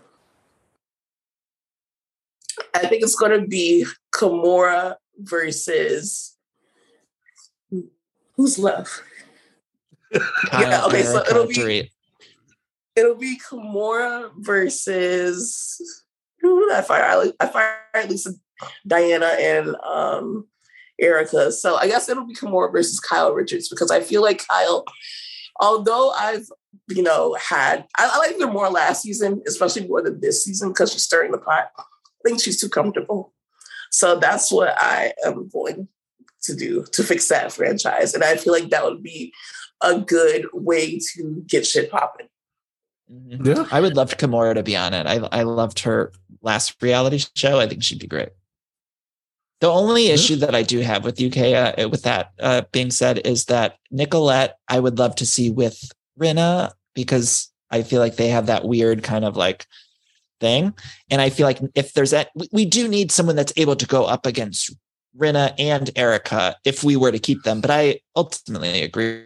[2.73, 6.36] I think it's going to be Kimora versus
[8.36, 9.03] who's left.
[10.53, 11.91] yeah, okay, so it'll be
[12.95, 16.03] it'll be Kimora versus
[16.39, 17.03] who did I fire?
[17.03, 18.32] I, I fired Lisa
[18.86, 20.47] Diana and um,
[20.99, 21.51] Erika.
[21.51, 24.86] So I guess it'll be Kimora versus Kyle Richards because I feel like Kyle,
[25.60, 26.47] although I've
[26.89, 30.70] you know had I, I like her more last season, especially more than this season
[30.70, 31.70] because she's stirring the pot.
[31.78, 31.84] I
[32.26, 33.34] think she's too comfortable.
[33.91, 35.88] So that's what I am going
[36.43, 39.34] to do to fix that franchise, and I feel like that would be
[39.82, 42.28] a good way to get shit popping.
[43.12, 43.45] Mm-hmm.
[43.45, 43.68] Yeah.
[43.72, 45.05] I would love Kimora to be on it.
[45.05, 47.60] I I loved her last reality show.
[47.60, 48.30] I think she'd be great.
[49.60, 51.38] The only issue that I do have with UK,
[51.78, 55.91] uh, with that uh, being said, is that Nicollette, I would love to see with
[56.20, 59.66] Rinna because I feel like they have that weird kind of like
[60.39, 60.74] thing.
[61.10, 64.05] And I feel like if there's that, we do need someone that's able to go
[64.05, 64.76] up against
[65.18, 67.60] Rinna and Erika if we were to keep them.
[67.60, 69.26] But I ultimately agree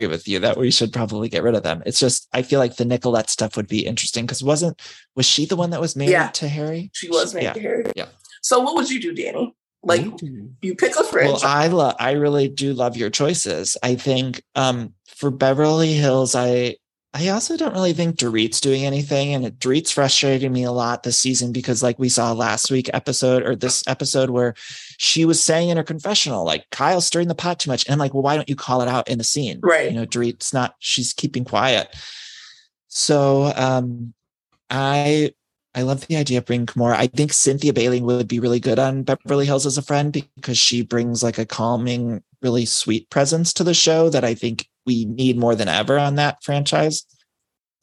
[0.00, 1.82] with you that we should probably get rid of them.
[1.84, 4.80] It's just I feel like the Nicollette stuff would be interesting because wasn't
[5.16, 6.28] was she the one that was married yeah.
[6.28, 6.90] to Harry?
[6.94, 7.52] She was married yeah.
[7.52, 7.84] to Harry.
[7.96, 8.06] Yeah.
[8.42, 9.54] So what would you do, Danny?
[9.82, 10.04] Like
[10.60, 11.26] you pick a fridge.
[11.26, 13.76] Well, I love I really do love your choices.
[13.82, 16.76] I think um for Beverly Hills, I
[17.14, 19.34] I also don't really think Dorit's doing anything.
[19.34, 23.42] And Dorit's frustrated me a lot this season because, like we saw last week episode
[23.44, 24.54] or this episode where
[24.98, 27.86] she was saying in her confessional, like Kyle's stirring the pot too much.
[27.86, 29.58] And I'm like, well, why don't you call it out in the scene?
[29.62, 29.90] Right.
[29.90, 31.94] You know, Dorit's not, she's keeping quiet.
[32.88, 34.12] So um
[34.70, 35.32] I
[35.78, 36.96] I love the idea of bringing Kimora.
[36.96, 40.58] I think Cynthia Bailey would be really good on Beverly Hills as a friend because
[40.58, 45.04] she brings like a calming, really sweet presence to the show that I think we
[45.04, 47.06] need more than ever on that franchise.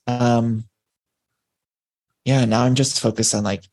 [0.07, 0.65] Um,
[2.25, 3.63] yeah, now I'm just focused on like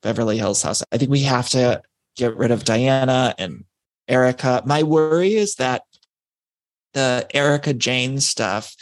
[0.00, 0.84] Beverly Hills House.
[0.92, 1.82] I think we have to
[2.14, 3.64] get rid of Diana and
[4.06, 4.62] Erika.
[4.64, 5.82] My worry is that
[6.94, 8.76] the Erika Jayne stuff,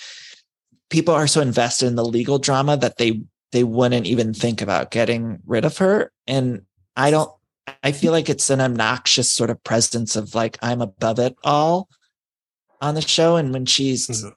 [0.90, 3.22] people are so invested in the legal drama that they
[3.52, 6.12] they wouldn't even think about getting rid of her.
[6.26, 6.62] And
[6.96, 7.32] I don't
[7.84, 11.88] I feel like it's an obnoxious sort of presence of like I'm above it all
[12.80, 14.28] on the show, and when she's mm-hmm.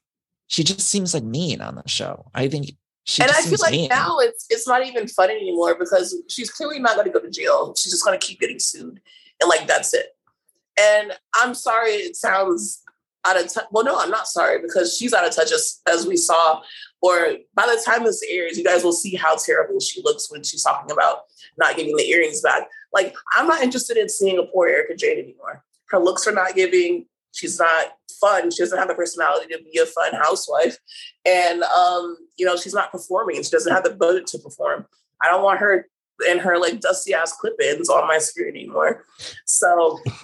[0.47, 2.30] she just seems like mean on the show.
[2.34, 2.72] I think
[3.05, 3.89] she and I feel like mean.
[3.89, 7.30] now it's it's not even funny anymore because she's clearly not going to go to
[7.30, 7.74] jail.
[7.76, 9.01] She's just going to keep getting sued,
[9.41, 10.07] and like that's it.
[10.80, 12.82] And I'm sorry, it sounds
[13.26, 13.65] out of touch.
[13.71, 16.61] Well, no, I'm not sorry because she's out of touch as, as we saw.
[17.01, 20.43] Or by the time this airs, you guys will see how terrible she looks when
[20.43, 21.24] she's talking about
[21.57, 22.67] not giving the earrings back.
[22.93, 25.63] Like, I'm not interested in seeing a poor Erika Jayne anymore.
[25.89, 27.05] Her looks are not giving.
[27.34, 28.51] She's not fun.
[28.51, 30.78] She doesn't have the personality to be a fun housewife.
[31.26, 33.36] And, um, you know, she's not performing.
[33.36, 34.86] and She doesn't have the budget to perform.
[35.21, 35.88] I don't want her
[36.28, 39.03] and her like dusty ass clip ins on my screen anymore.
[39.45, 39.99] So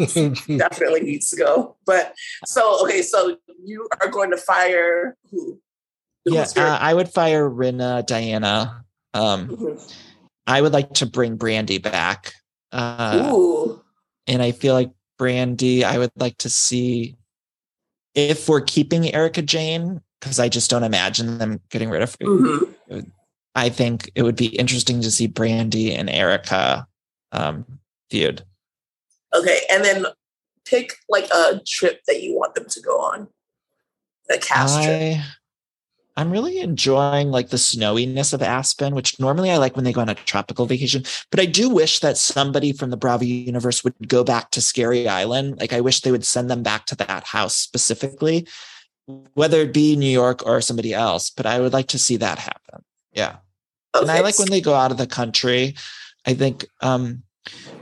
[0.48, 1.76] definitely needs to go.
[1.86, 2.14] But
[2.46, 5.60] so, okay, so you are going to fire who?
[6.26, 8.84] yeah, uh, I would fire Rinna Diana.
[9.14, 9.92] Um, mm-hmm.
[10.46, 12.34] I would like to bring Brandi back.
[12.72, 13.82] Uh, Ooh.
[14.28, 17.16] And I feel like Brandi, I would like to see
[18.16, 22.18] if we're keeping Erika Jayne because I just don't imagine them getting rid of.
[22.20, 23.00] Mm-hmm.
[23.60, 26.88] I think it would be interesting to see Brandi and Erika
[27.32, 27.66] um,
[28.10, 28.44] feud.
[29.36, 30.06] Okay, and then
[30.66, 33.28] pick like a trip that you want them to go on.
[34.32, 35.26] A cast I, trip.
[36.16, 40.02] I'm really enjoying like the snowiness of Aspen, which normally I like when they go
[40.02, 41.04] on a tropical vacation.
[41.32, 45.08] But I do wish that somebody from the Bravo universe would go back to Scary
[45.08, 45.60] Island.
[45.60, 48.48] Like I wish they would send them back to that house specifically,
[49.34, 51.30] whether it be New York or somebody else.
[51.30, 52.84] But I would like to see that happen.
[53.14, 53.38] Yeah.
[53.96, 54.02] Okay.
[54.04, 55.76] And I like when they go out of the country.
[56.26, 57.24] I think um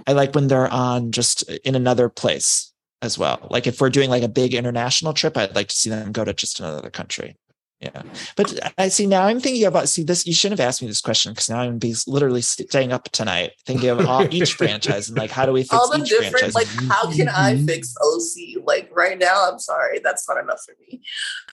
[0.05, 3.47] I like when they're on just in another place as well.
[3.49, 6.23] Like if we're doing like a big international trip, I'd like to see them go
[6.23, 7.35] to just another country.
[7.79, 8.01] Yeah.
[8.35, 11.01] But I see now I'm thinking about see this you shouldn't have asked me this
[11.01, 15.17] question because now I'm be literally staying up tonight thinking of all each franchise and
[15.17, 16.55] like how do we fix all the different franchise?
[16.55, 17.67] like how can I mm-hmm.
[17.67, 18.63] fix OC?
[18.65, 21.03] Like right now, I'm sorry, that's not enough for me.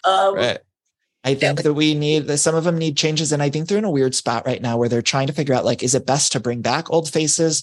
[0.04, 0.60] Um right.
[1.24, 1.62] I think yeah.
[1.62, 3.32] that we need some of them need changes.
[3.32, 5.54] And I think they're in a weird spot right now where they're trying to figure
[5.54, 7.62] out like, is it best to bring back old faces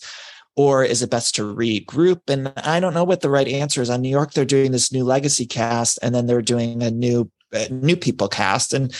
[0.55, 2.21] or is it best to regroup?
[2.27, 3.89] And I don't know what the right answer is.
[3.91, 7.29] On New York, they're doing this new legacy cast and then they're doing a new
[7.69, 8.73] new people cast.
[8.73, 8.93] And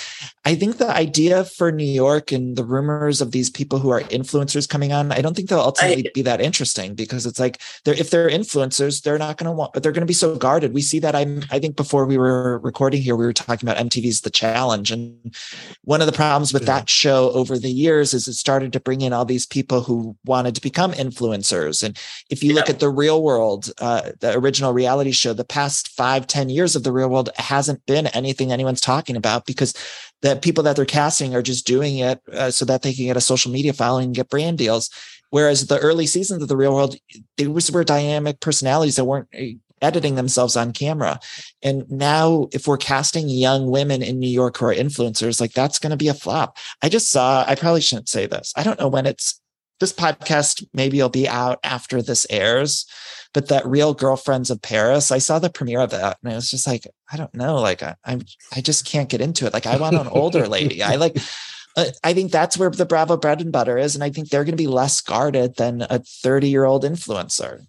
[0.44, 4.02] I think the idea for New York and the rumors of these people who are
[4.02, 7.62] influencers coming on, I don't think they'll ultimately I, be that interesting because it's like
[7.86, 10.36] they're if they're influencers, they're not going to want, but they're going to be so
[10.36, 10.74] guarded.
[10.74, 11.16] We see that.
[11.16, 14.92] I'm, I think before we were recording here, we were talking about MTV's The Challenge,
[14.92, 15.36] and
[15.84, 16.78] one of the problems with yeah.
[16.78, 20.16] that show over the years is it started to bring in all these people who
[20.26, 21.84] wanted to become influencers.
[21.84, 21.98] And
[22.30, 22.56] if you yeah.
[22.56, 26.76] look at the Real World, uh, the original reality show, the past five ten years
[26.76, 29.74] of the Real World hasn't been anything anyone's talking about because
[30.22, 33.18] the people that they're casting are just doing it uh, so that they can get
[33.18, 34.90] a social media following and get brand deals.
[35.32, 36.96] Whereas the early seasons of the real world,
[37.36, 41.20] these were dynamic personalities that weren't eh, editing themselves on camera.
[41.62, 45.80] And now, if we're casting young women in New York who are influencers, like that's
[45.80, 46.58] going to be a flop.
[46.82, 48.54] I just saw, I probably shouldn't say this.
[48.56, 49.42] I don't know when it's
[49.80, 52.86] this podcast maybe it'll be out after this airs,
[53.34, 56.50] but that Real Girlfriends of Paris, I saw the premiere of that and I was
[56.50, 58.22] just like, I don't know, like I, I'm
[58.56, 59.54] I just can't get into it.
[59.54, 60.84] Like I want an older lady.
[60.84, 61.18] I like
[61.78, 64.44] uh, I think that's where the Bravo bread and butter is, and I think they're
[64.44, 67.66] going to be less guarded than a 30 year old influencer.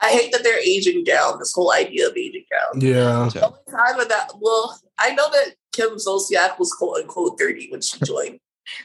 [0.00, 1.38] I hate that they're aging down.
[1.38, 2.80] This whole idea of aging down.
[2.80, 3.28] Yeah.
[3.32, 7.70] The only time of that, well, I know that Kim Zolciak was quote unquote 30
[7.70, 8.38] when she joined.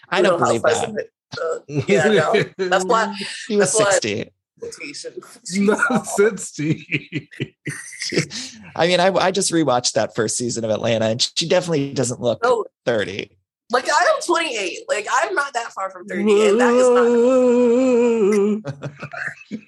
[0.10, 1.08] I don't believe that.
[1.40, 2.44] Uh, yeah, no.
[2.70, 3.16] That's why
[3.48, 4.32] he was 60.
[5.58, 7.30] Not 60.
[8.76, 12.22] I mean, I, I just rewatched that first season of Atlanta and she definitely doesn't
[12.22, 12.66] look no.
[12.86, 13.32] 30.
[13.72, 14.80] Like I am 28.
[14.88, 16.22] Like I'm not that far from 30.
[16.22, 16.90] And that is
[19.52, 19.64] not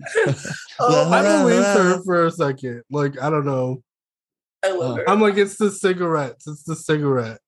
[0.80, 2.82] oh, I believe her for a second.
[2.90, 3.82] Like, I don't know.
[4.64, 5.10] I love uh, her.
[5.10, 6.46] I'm like, it's the cigarettes.
[6.46, 7.40] It's the cigarettes.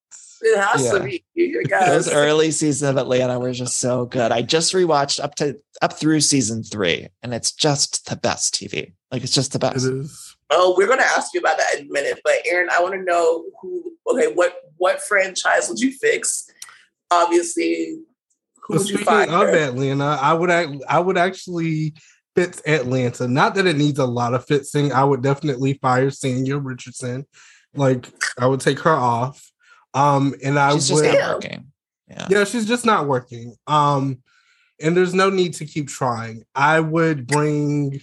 [0.43, 0.93] It has yeah.
[0.93, 1.25] to be.
[1.69, 4.33] Those early seasons of Atlanta were just so good.
[4.33, 8.93] I just rewatched up to up through season three, and it's just the best TV.
[9.11, 9.87] Like it's just the best.
[9.87, 10.37] It is.
[10.51, 12.21] Oh, we're gonna ask you about that in a minute.
[12.25, 13.93] But Aaron, I want to know who.
[14.11, 16.49] Okay, what what franchise would you fix?
[17.11, 17.99] Obviously,
[18.63, 21.95] who well, speaking of Atlanta, I would I would actually
[22.35, 23.27] fits Atlanta.
[23.27, 24.93] Not that it needs a lot of fixing.
[24.93, 27.25] I would definitely fire Sanya Richards-Ross.
[27.75, 28.09] Like
[28.39, 29.51] I would take her off.
[29.95, 31.73] Um, and I she's would, just not working.
[32.09, 32.27] Yeah.
[32.31, 33.55] yeah, she's just not working.
[33.67, 34.23] Um,
[34.81, 36.45] and there's no need to keep trying.
[36.55, 38.03] I would bring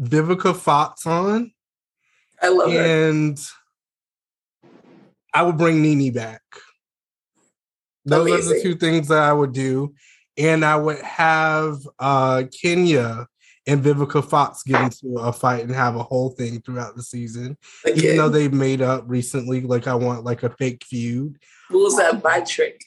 [0.00, 1.52] Vivica Fox on.
[2.42, 2.76] I love it.
[2.80, 4.68] and her.
[5.34, 6.42] I would bring NeNe back.
[8.04, 8.50] Those Amazing.
[8.50, 9.94] are the two things that I would do.
[10.38, 13.26] And I would have uh Kenya
[13.66, 17.58] and Vivica Fox get into a fight and have a whole thing throughout the season.
[17.84, 18.04] Again.
[18.04, 21.38] Even though they've made up recently, like I want like a fake feud.
[21.68, 22.82] What was that by trick?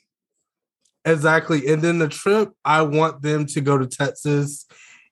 [1.05, 1.67] Exactly.
[1.67, 4.65] And then the trip, I want them to go to Texas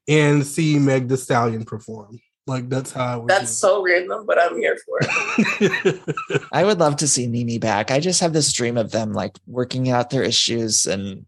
[0.07, 2.19] and see Meg the Stallion perform.
[2.47, 6.41] Like that's how I would That's so random, but I'm here for it.
[6.51, 7.91] I would love to see NeNe back.
[7.91, 11.25] I just have this dream of them like working out their issues and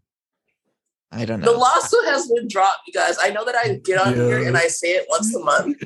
[1.12, 1.52] I don't know.
[1.52, 3.16] The lawsuit has been dropped, you guys.
[3.20, 4.24] I know that I get on yeah.
[4.24, 5.80] here and I say it once a month.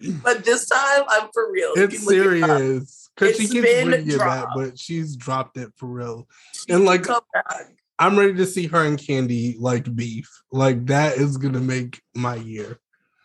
[0.22, 1.72] but this time I'm for real.
[1.74, 3.01] It's serious.
[3.16, 6.28] Because she keeps bringing it back, but she's dropped it for real.
[6.54, 7.06] She and like
[7.98, 10.28] I'm ready to see her and Kandi like beef.
[10.50, 12.78] Like that is gonna make my year.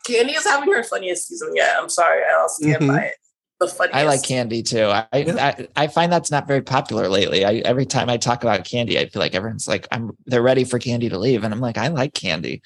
[0.05, 1.77] Kandi is having her funniest season yet.
[1.79, 2.95] I'm sorry, I also can't mm-hmm.
[2.95, 3.15] buy it
[3.59, 3.95] the funniest.
[3.95, 4.85] I like Kandi too.
[4.85, 5.55] I, yeah.
[5.57, 7.45] I, I find that's not very popular lately.
[7.45, 10.63] I every time I talk about Kandi, I feel like everyone's like, I'm they're ready
[10.63, 12.61] for Kandi to leave, and I'm like, I like Kandi."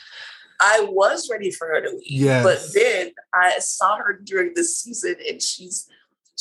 [0.63, 2.43] I was ready for her to leave, yes.
[2.43, 5.87] but then I saw her during the season, and she's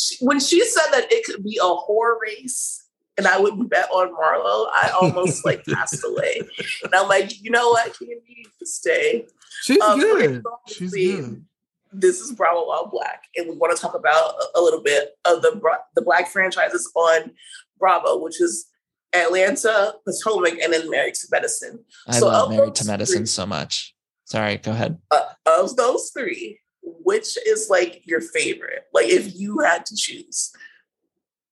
[0.01, 2.77] she, when she said that it could be a horror race.
[3.19, 4.69] And I wouldn't bet on Marlo.
[4.73, 6.41] I almost like passed away.
[6.85, 9.27] And I'm like, you know what, Kandi needs to stay.
[9.63, 10.43] She's um, good.
[10.69, 11.45] She's good
[11.93, 15.43] this is Bravo While Black, and we want to talk about a, little bit of
[15.43, 15.61] the
[15.95, 17.33] the Black franchises on
[17.79, 18.67] Bravo, which is
[19.13, 21.85] Atlanta, Potomac, and then Married to Medicine.
[22.07, 23.95] I so love Married to Medicine three, so much.
[24.25, 24.99] Sorry, go ahead.
[25.11, 28.85] Uh, of those three, which is like your favorite?
[28.93, 30.53] Like, if you had to choose,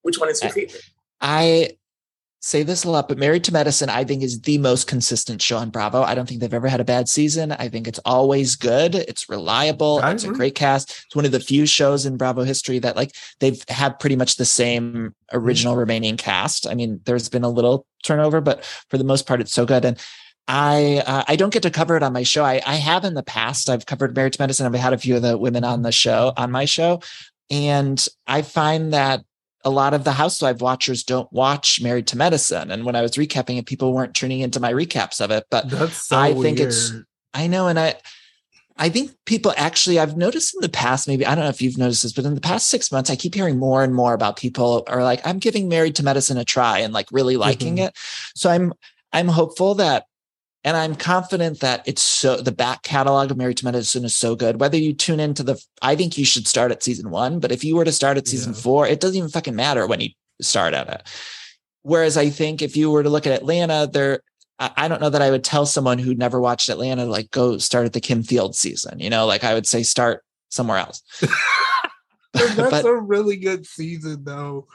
[0.02, 0.82] which one is your favorite?
[1.20, 1.70] I
[2.40, 5.56] say this a lot, but Married to Medicine, I think, is the most consistent show
[5.56, 6.02] on Bravo.
[6.02, 7.52] I don't think they've ever had a bad season.
[7.52, 8.94] I think it's always good.
[8.94, 10.00] It's reliable.
[10.02, 10.34] I it's agree.
[10.34, 11.04] a great cast.
[11.06, 14.36] It's one of the few shows in Bravo history that like they've had pretty much
[14.36, 15.80] the same original mm-hmm.
[15.80, 16.66] remaining cast.
[16.66, 19.84] I mean, there's been a little turnover, but for the most part, it's so good.
[19.84, 19.98] And
[20.48, 22.42] I uh, I don't get to cover it on my show.
[22.42, 23.68] I, I have in the past.
[23.68, 24.66] I've covered Married to Medicine.
[24.66, 27.02] I've had a few of the women on the show on my show,
[27.50, 29.22] and I find that
[29.64, 32.70] a lot of the housewife watchers don't watch Married to Medicine.
[32.70, 35.44] And when I was recapping it, people weren't tuning into my recaps of it.
[35.50, 36.68] But so I think weird.
[36.68, 36.92] it's
[37.34, 37.96] I know, and I
[38.78, 41.76] I think people actually I've noticed in the past, maybe I don't know if you've
[41.76, 44.36] noticed this, but in the past six months, I keep hearing more and more about
[44.36, 47.86] people are like, I'm giving Married to Medicine a try and like really liking mm-hmm.
[47.88, 47.96] it.
[48.34, 48.72] So I'm
[49.12, 50.06] I'm hopeful that
[50.64, 54.34] and I'm confident that it's so the back catalog of Married to Medicine is so
[54.34, 54.60] good.
[54.60, 57.38] Whether you tune into the, I think you should start at season one.
[57.38, 58.60] But if you were to start at season yeah.
[58.60, 60.10] four, it doesn't even fucking matter when you
[60.42, 61.02] start at it.
[61.82, 64.20] Whereas I think if you were to look at Atlanta, there,
[64.58, 67.86] I don't know that I would tell someone who never watched Atlanta like go start
[67.86, 68.98] at the Kim Fields season.
[68.98, 71.02] You know, like I would say start somewhere else.
[72.34, 74.66] That's but, a really good season though.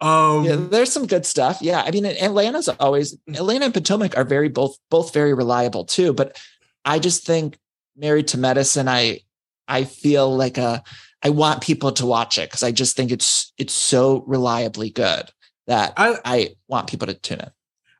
[0.00, 1.58] Um, yeah, there's some good stuff.
[1.60, 6.12] Yeah, I mean, Atlanta's always Atlanta and Potomac are very both both very reliable too.
[6.12, 6.40] But
[6.84, 7.58] I just think
[7.96, 9.20] Married to Medicine, I
[9.66, 10.82] I feel like a
[11.22, 15.30] I want people to watch it because I just think it's it's so reliably good
[15.66, 17.50] that I, I want people to tune in.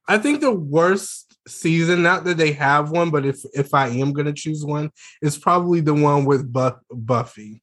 [0.06, 2.02] I think the worst season.
[2.02, 4.90] Not that they have one, but if if I am gonna choose one,
[5.20, 7.60] it's probably the one with Buff, Buffie.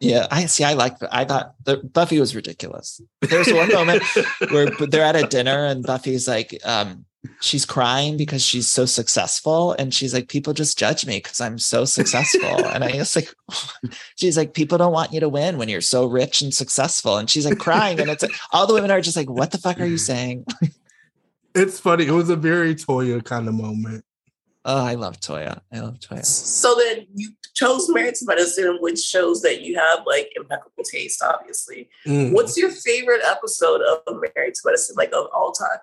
[0.00, 0.64] Yeah, I see.
[0.64, 0.96] I like.
[1.12, 3.02] I thought the, Buffie was ridiculous.
[3.20, 4.02] There's one moment
[4.50, 7.04] where they're at a dinner and Buffie's like, um,
[7.40, 11.58] she's crying because she's so successful, and she's like, people just judge me because I'm
[11.58, 13.34] so successful, and I guess like,
[14.16, 17.28] she's like, people don't want you to win when you're so rich and successful, and
[17.28, 19.80] she's like crying, and it's like, all the women are just like, what the fuck
[19.80, 20.46] are you saying?
[21.54, 22.06] it's funny.
[22.06, 24.04] It was a very Toya kind of moment.
[24.64, 25.60] Oh, I love Toya.
[25.72, 26.24] I love Toya.
[26.24, 31.22] So then you chose Married to Medicine, which shows that you have like impeccable taste,
[31.22, 31.88] obviously.
[32.06, 32.32] Mm.
[32.32, 35.78] What's your favorite episode of Married to Medicine, like of all time?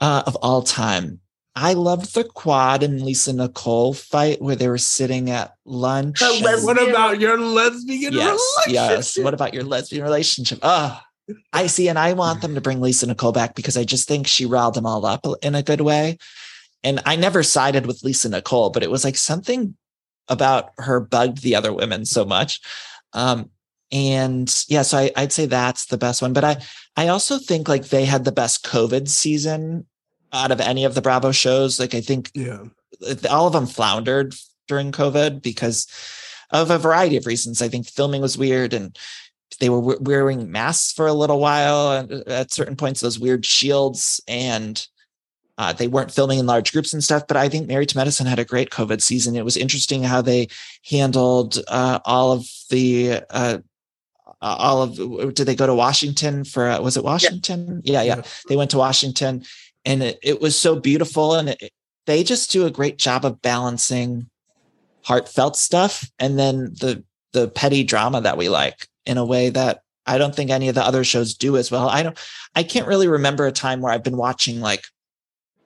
[0.00, 1.20] Uh, of all time.
[1.54, 6.22] I loved the Quad and Lisa Nicole fight where they were sitting at lunch.
[6.22, 9.18] And, what about your lesbian yes, Yes.
[9.18, 10.60] What about your lesbian relationship?
[10.62, 10.98] Oh,
[11.52, 11.88] I see.
[11.88, 14.74] And I want them to bring Lisa Nicole back because I just think she riled
[14.74, 16.16] them all up in a good way
[16.84, 19.76] and I never sided with Lisa Nicole, but it was like something
[20.28, 22.60] about her bugged the other women so much.
[23.12, 23.50] Um,
[23.90, 26.32] and yeah, so I, I'd say that's the best one.
[26.32, 26.56] But I,
[26.96, 29.86] I also think like they had the best COVID season
[30.32, 31.78] out of any of the Bravo shows.
[31.78, 32.64] Like I think yeah.
[33.30, 34.34] all of them floundered
[34.66, 35.86] during COVID because
[36.50, 37.60] of a variety of reasons.
[37.60, 38.96] I think filming was weird and
[39.60, 44.20] they were wearing masks for a little while and at certain points, those weird shields.
[44.26, 44.86] And
[45.62, 48.26] uh, they weren't filming in large groups and stuff, but I think Married to Medicine
[48.26, 49.36] had a great COVID season.
[49.36, 50.48] It was interesting how they
[50.84, 53.58] handled uh, all of the uh,
[54.40, 55.34] all of.
[55.36, 56.68] Did they go to Washington for?
[56.68, 57.80] Uh, was it Washington?
[57.84, 58.16] Yeah, yeah.
[58.16, 58.22] yeah.
[58.48, 59.44] They went to Washington,
[59.84, 61.70] and it, it was so beautiful, and it,
[62.06, 64.28] they just do a great job of balancing
[65.04, 69.82] heartfelt stuff and then the the petty drama that we like in a way that
[70.06, 71.88] I don't think any of the other shows do as well.
[71.88, 72.18] I don't.
[72.56, 74.82] I can't really remember a time where I've been watching like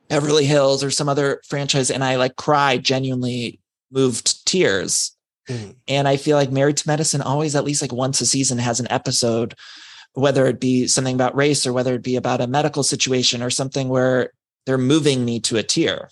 [0.09, 5.17] Beverly Hills or some other franchise, and I like cried, genuinely moved tears.
[5.49, 5.77] Mm.
[5.89, 8.81] And I feel like Married to Medicine always, at least like once a season, has
[8.81, 9.55] an episode,
[10.15, 13.51] whether it be something about race or whether it be about a medical situation or
[13.51, 14.31] something where
[14.65, 16.09] they're moving me to a tear.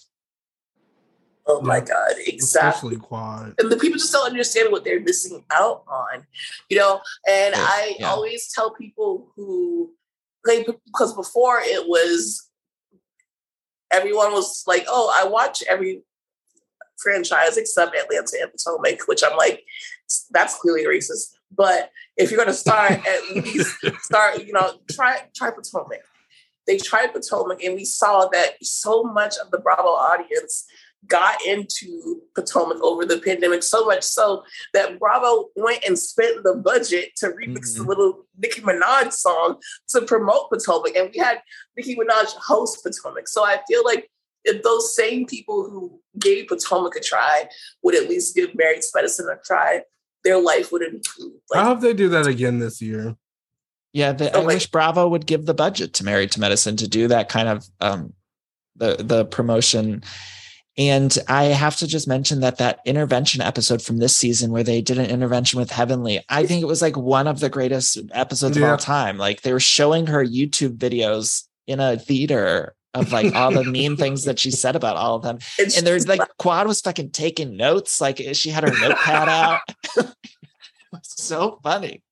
[1.46, 2.96] Oh my God, exactly.
[2.96, 3.54] Quad.
[3.58, 6.26] And the people just don't understand what they're missing out on,
[6.70, 7.00] you know?
[7.28, 8.08] And yeah, I yeah.
[8.08, 9.92] always tell people who,
[10.46, 12.48] like, because before it was
[13.90, 16.02] everyone was like, "Oh, I watch every
[16.96, 19.64] franchise except Atlanta and Potomac," which I'm like,
[20.30, 21.34] that's clearly racist.
[21.56, 26.02] But if you're going to start, at least start, you know, try try Potomac.
[26.66, 30.66] They tried Potomac, and we saw that so much of the Bravo audience
[31.06, 36.54] got into Potomac over the pandemic so much so that Bravo went and spent the
[36.54, 37.82] budget to remix mm-hmm.
[37.82, 39.56] the little Nicki Minaj song
[39.88, 40.96] to promote Potomac.
[40.96, 41.42] And we had
[41.76, 43.28] Nicki Minaj host Potomac.
[43.28, 44.10] So I feel like
[44.44, 47.48] if those same people who gave Potomac a try
[47.82, 49.82] would at least give Married to Medicine a try,
[50.22, 51.34] their life would improve.
[51.50, 53.16] Like, I hope they do that again this year.
[53.92, 56.76] Yeah, the, so I like, wish Bravo would give the budget to Married to Medicine
[56.76, 58.12] to do that kind of um,
[58.76, 60.02] the the promotion
[60.76, 64.80] and I have to just mention that that intervention episode from this season where they
[64.80, 68.56] did an intervention with Heavenly, I think it was like one of the greatest episodes
[68.56, 68.64] yeah.
[68.64, 69.16] of all time.
[69.16, 73.96] Like they were showing her YouTube videos in a theater of like all the mean
[73.96, 75.38] things that she said about all of them.
[75.60, 78.00] And, and there's like Quad was fucking taking notes.
[78.00, 79.60] Like eh, she had her notepad out.
[81.02, 82.02] so funny.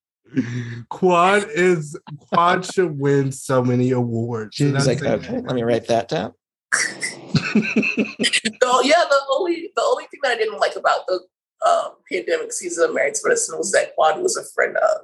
[0.89, 1.99] Quad is
[2.31, 4.55] Quad should win so many awards.
[4.55, 6.33] She's like, okay, let me write that down.
[6.73, 11.21] So yeah, the only the only thing that I didn't like about the
[11.67, 15.01] um, pandemic season of Married to Medicine was that Quad was a friend of.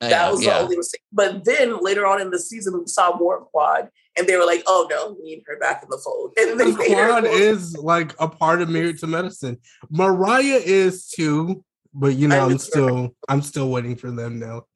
[0.00, 0.54] That was yeah.
[0.54, 1.02] the only mistake.
[1.12, 4.44] But then later on in the season, we saw more of Quad, and they were
[4.44, 8.14] like, "Oh no, we need her back in the fold." And then Quad is like
[8.18, 9.58] a part of Married to Medicine.
[9.90, 11.64] Mariah is too,
[11.94, 14.66] but you know, I'm still I'm still waiting for them now.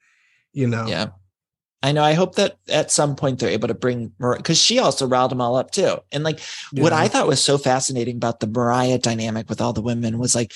[0.53, 1.09] You know, yeah.
[1.87, 2.03] I know.
[2.03, 5.31] I hope that at some point they're able to bring Mariah because she also riled
[5.31, 5.99] them all up too.
[6.11, 6.41] And like
[6.73, 6.83] yeah.
[6.83, 10.35] what I thought was so fascinating about the Mariah dynamic with all the women was
[10.35, 10.53] like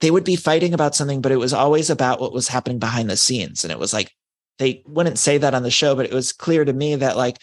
[0.00, 3.10] they would be fighting about something, but it was always about what was happening behind
[3.10, 3.62] the scenes.
[3.62, 4.10] And it was like
[4.58, 7.36] they wouldn't say that on the show, but it was clear to me that like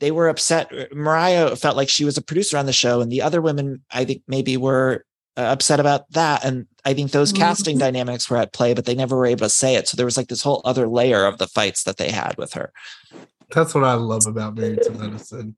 [0.00, 0.72] they were upset.
[0.92, 4.04] Mariah felt like she was a producer on the show, and the other women, I
[4.04, 5.04] think, maybe were
[5.36, 6.44] uh, upset about that.
[6.44, 7.42] And I think those mm-hmm.
[7.42, 9.88] casting dynamics were at play, but they never were able to say it.
[9.88, 12.54] So there was like this whole other layer of the fights that they had with
[12.54, 12.72] her.
[13.50, 15.56] That's what I love about Married to Medicine.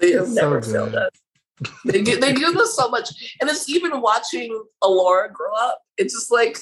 [0.00, 1.10] They have never so failed us.
[1.84, 3.10] They give, they give us so much.
[3.40, 5.82] And it's even watching Alora grow up.
[5.98, 6.58] It's just like,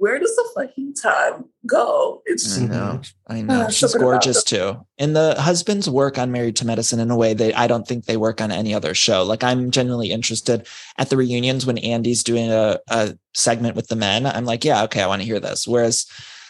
[0.00, 2.22] where does the fucking time go.
[2.24, 3.00] It's I know.
[3.26, 3.60] I know.
[3.60, 4.78] Uh, She's gorgeous too.
[4.98, 8.06] And the husbands work on Married to Medicine in a way that I don't think
[8.06, 9.22] they work on any other show.
[9.24, 13.96] Like I'm genuinely interested at the reunions when Andy's doing a, a segment with the
[13.96, 14.24] men.
[14.24, 15.68] I'm like, yeah, okay, I want to hear this.
[15.68, 16.06] Whereas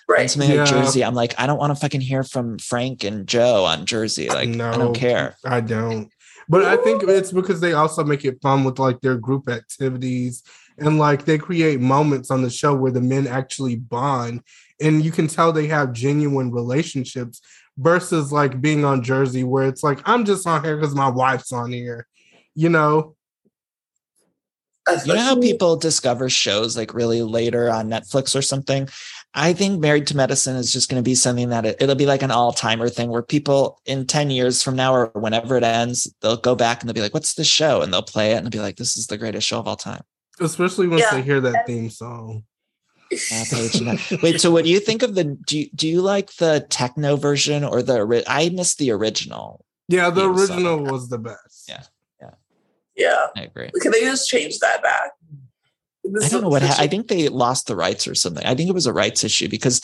[0.08, 0.30] on right.
[0.30, 3.64] something like Jersey, I'm like, I don't want to fucking hear from Frank and Joe
[3.64, 4.28] on Jersey.
[4.28, 5.36] Like, no, I don't care.
[5.44, 6.08] I don't.
[6.48, 10.44] But I think it's because they also make it fun with like their group activities
[10.80, 14.42] and like they create moments on the show where the men actually bond
[14.80, 17.40] and you can tell they have genuine relationships
[17.76, 21.52] versus like being on Jersey where it's like I'm just on here because my wife's
[21.52, 22.06] on here.
[22.54, 23.16] You know?
[25.06, 28.88] You know how people discover shows like really later on Netflix or something?
[29.34, 32.06] I think Married to Medicine is just going to be something that it, it'll be
[32.06, 35.62] like an all timer thing where people in 10 years from now or whenever it
[35.62, 37.82] ends, they'll go back and they'll be like, what's this show?
[37.82, 39.76] And they'll play it and they'll be like, this is the greatest show of all
[39.76, 40.02] time.
[40.40, 41.16] Especially once Yeah.
[41.16, 42.44] they hear that theme song.
[43.10, 46.00] Paige and I- Wait, so what do you think of the, do you, do you
[46.00, 49.64] like the techno version or the, I missed the original.
[49.88, 50.56] Yeah, the Theme song.
[50.56, 51.64] original was the best.
[51.68, 51.82] Yeah.
[52.20, 52.30] yeah.
[52.96, 53.26] Yeah.
[53.36, 53.70] I agree.
[53.80, 55.10] Can they just change that back?
[56.04, 58.06] This I don't know what is ha- such a- I think they lost the rights
[58.06, 58.46] or something.
[58.46, 59.80] I think it was a rights issue because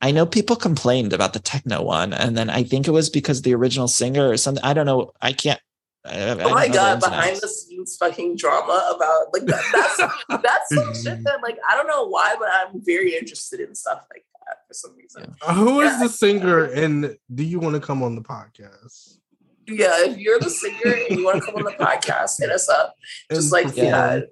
[0.00, 3.42] I know people complained about the techno one, and then I think it was because
[3.42, 4.62] the original singer or something.
[4.64, 5.12] I don't know.
[5.22, 5.60] I can't.
[6.06, 7.00] I, I Oh my know god!
[7.00, 11.74] Behind the scenes, fucking drama about like that, that's that's some shit that like I
[11.76, 15.34] don't know why, but I'm very interested in stuff like that for some reason.
[15.46, 15.98] Uh, Who is Yeah.
[16.02, 19.18] the singer and do you want to come on the podcast?
[19.66, 22.68] Yeah, if you're the singer and you want to come on the podcast, hit us
[22.68, 22.94] up.
[23.32, 23.84] Just And like yeah.
[23.84, 24.10] perform?
[24.10, 24.28] had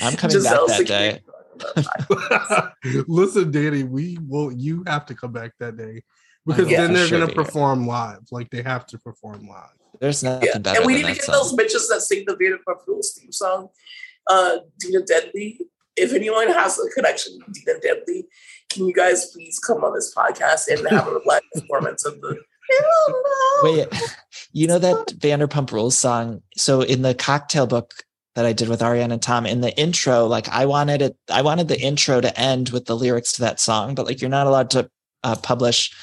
[0.00, 1.20] I'm coming Gizelle back that day.
[1.58, 3.04] on the podcast.
[3.08, 4.50] Listen, Danny, we will.
[4.52, 6.02] You have to come back that day
[6.46, 7.44] because Yeah, then they're sure, gonna be here.
[7.44, 8.20] perform live.
[8.30, 9.68] Like they have to perform live.
[10.00, 11.34] There's nothing Yeah, better and we need to get song.
[11.34, 13.68] those bitches that sing the Vanderpump Rules theme song.
[14.28, 15.60] Uh, Dena Deadly.
[15.96, 18.26] If anyone has a connection with Dena Deadly,
[18.70, 22.36] can you guys please come on this podcast and have a live performance of the?
[23.62, 23.88] Wait,
[24.52, 26.42] you know that Vanderpump Rules song?
[26.56, 27.92] So in the cocktail book
[28.34, 31.42] that I did with Ariana and Tom, in the intro, like I wanted it, I
[31.42, 34.46] wanted the intro to end with the lyrics to that song, but like you're not
[34.46, 34.90] allowed to
[35.22, 35.94] uh, publish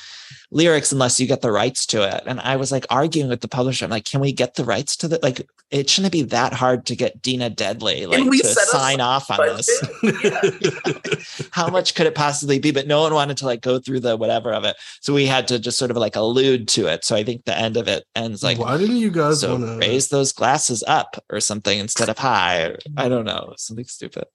[0.51, 2.23] lyrics unless you get the rights to it.
[2.25, 3.85] And I was like arguing with the publisher.
[3.85, 5.47] I'm like, can we get the rights to the like?
[5.71, 9.37] It shouldn't be that hard to get Dena Deadly like we to sign off on
[9.37, 9.69] this.
[11.51, 12.71] How much could it possibly be?
[12.71, 14.75] But no one wanted to like go through the whatever of it.
[15.01, 17.05] So we had to just sort of like allude to it.
[17.05, 19.65] So I think the end of it ends like why didn't you guys so want
[19.65, 22.63] to raise those glasses up or something instead of high.
[22.63, 24.25] Or, I don't know, something stupid.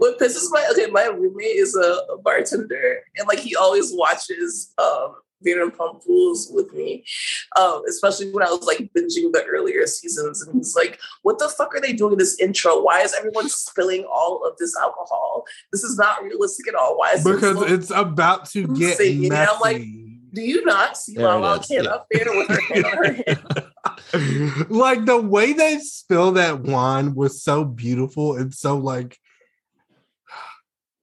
[0.00, 4.72] What pisses my okay, my roommate is a, a bartender, and like he always watches
[4.78, 7.04] um Vanderpump Rules with me,
[7.60, 11.50] um, especially when I was like binging the earlier seasons, and he's like, "What the
[11.50, 12.82] fuck are they doing in this intro?
[12.82, 15.44] Why is everyone spilling all of this alcohol?
[15.70, 16.96] This is not realistic at all.
[16.96, 19.52] Why is because so- it's about to I'm get singing, and messy.
[19.52, 19.82] I'm like,
[20.32, 23.04] Do you not see There it Lala is, Kid up there with her hand on
[23.04, 24.66] her head?
[24.70, 29.18] like the way they spill that wine was so beautiful and so like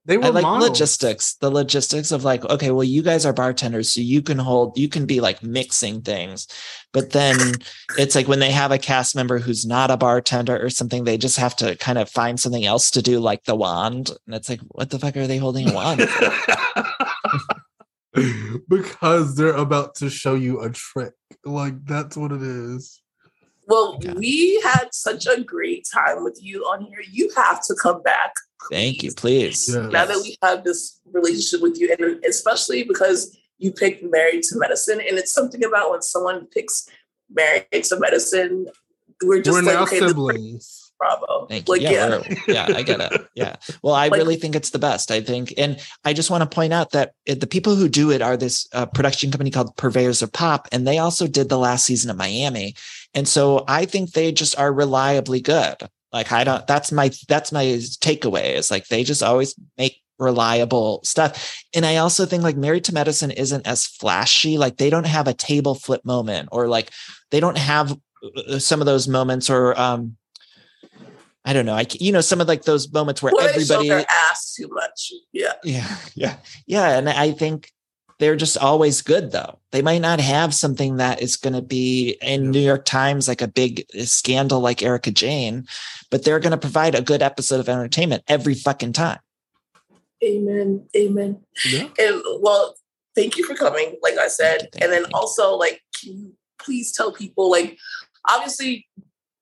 [0.07, 0.69] they were I like models.
[0.69, 4.77] logistics, the logistics of like, okay, well, you guys are bartenders, so you can hold,
[4.77, 6.47] you can be like mixing things.
[6.93, 7.37] But then
[7.97, 11.17] it's like when they have a cast member who's not a bartender or something, they
[11.17, 14.11] just have to kind of find something else to do, like the wand.
[14.25, 16.07] And it's like, what the fuck are they holding a wand?
[18.69, 21.13] because they're about to show you a trick.
[21.45, 23.01] Like that's what it is.
[23.67, 24.13] Well, Okay.
[24.13, 27.01] we had such a great time with you on here.
[27.11, 28.31] You have to come back.
[28.71, 29.65] Thank you, please.
[29.65, 29.75] please.
[29.75, 29.87] Yeah.
[29.87, 34.57] Now that we have this relationship with you, and especially because you picked Married to
[34.57, 36.87] Medicine, and it's something about when someone picks
[37.29, 38.67] Married to Medicine,
[39.23, 40.91] we're just We're like, now okay, siblings.
[40.99, 41.47] bravo.
[41.47, 41.73] Thank you.
[41.73, 42.67] Like, yeah, yeah.
[42.69, 43.27] yeah, I get it.
[43.35, 43.55] Yeah.
[43.83, 45.11] Well, I Like- really think it's the best.
[45.11, 48.11] I think, and I just want to point out that it, the people who do
[48.11, 51.57] it are this uh, production company called Purveyors of Pop, and they also did the
[51.57, 52.75] last season of Miami,
[53.13, 55.75] and so I think they just are reliably good.
[56.13, 56.65] Like I don't.
[56.67, 58.55] That's my that's my takeaway.
[58.55, 61.61] Is like they just always make reliable stuff.
[61.75, 64.57] And I also think like Married to Medicine isn't as flashy.
[64.57, 66.91] Like they don't have a table flip moment, or like
[67.31, 67.97] they don't have
[68.47, 70.17] uh, some of those moments, or um
[71.45, 71.75] I don't know.
[71.75, 75.11] I you know some of like those moments where Well, everybody ass too much.
[75.31, 75.53] Yeah.
[75.63, 76.35] yeah yeah
[76.65, 77.71] yeah and I think
[78.19, 79.59] they're just always good though.
[79.71, 83.41] They might not have something that is going to be in New York Times like
[83.41, 85.67] a big uh, scandal like Erika Jayne,
[86.09, 89.19] but they're going to provide a good episode of entertainment every fucking time.
[90.23, 90.87] Amen.
[90.95, 91.41] Amen.
[91.65, 91.89] Yeah.
[91.99, 92.75] And well,
[93.15, 94.61] thank you for coming, like I said.
[94.61, 95.11] Thank you, and then you.
[95.13, 97.77] also, like, can you please tell people, like,
[98.27, 98.87] obviously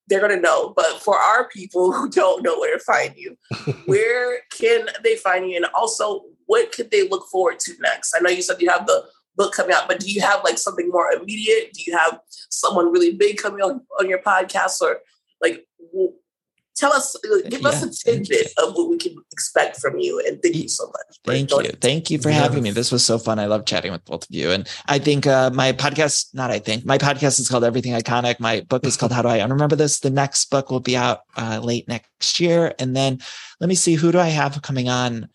[0.07, 3.37] they're gonna know, but for our people who don't know where to find you,
[3.85, 5.55] where can they find you?
[5.55, 8.13] And also, what could they look forward to next?
[8.15, 10.57] I know you said you have the book coming out, but do you have like
[10.57, 11.73] something more immediate?
[11.73, 12.19] Do you have
[12.49, 14.99] someone really big coming on, on your podcast or
[15.41, 15.65] like
[16.75, 17.15] tell us
[17.49, 20.67] give yeah, us a tidbit of what we can expect from you and thank you
[20.67, 21.17] so much.
[21.23, 21.71] Thank you.
[21.79, 22.41] thank you for yes.
[22.41, 22.71] having me.
[22.71, 23.39] This was so fun.
[23.39, 26.59] I love chatting with both of you and i think uh, my podcast not i
[26.59, 28.39] think my podcast is called everything iconic.
[28.39, 29.99] My book is called how do i remember this?
[29.99, 33.19] The next book will be out uh, late next year and then
[33.59, 35.29] let me see who do i have coming on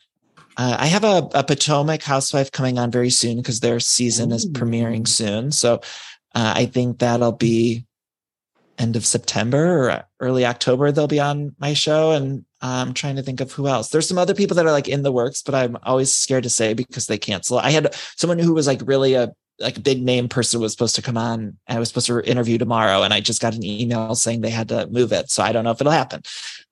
[0.56, 4.48] uh, I have a, a, Potomac housewife coming on very soon because their season is
[4.48, 5.52] premiering soon.
[5.52, 5.74] So
[6.34, 7.86] uh, I think that'll be
[8.80, 12.12] end of September or early October, they'll be on my show.
[12.12, 13.90] And I'm trying to think of who else.
[13.90, 16.50] There's some other people that are like in the works, but I'm always scared to
[16.50, 17.58] say because they cancel.
[17.58, 20.94] I had someone who was like really a like a big name person was supposed
[20.96, 21.58] to come on.
[21.68, 24.70] I was supposed to interview tomorrow, and I just got an email saying they had
[24.70, 25.30] to move it.
[25.30, 26.22] So I don't know if it'll happen.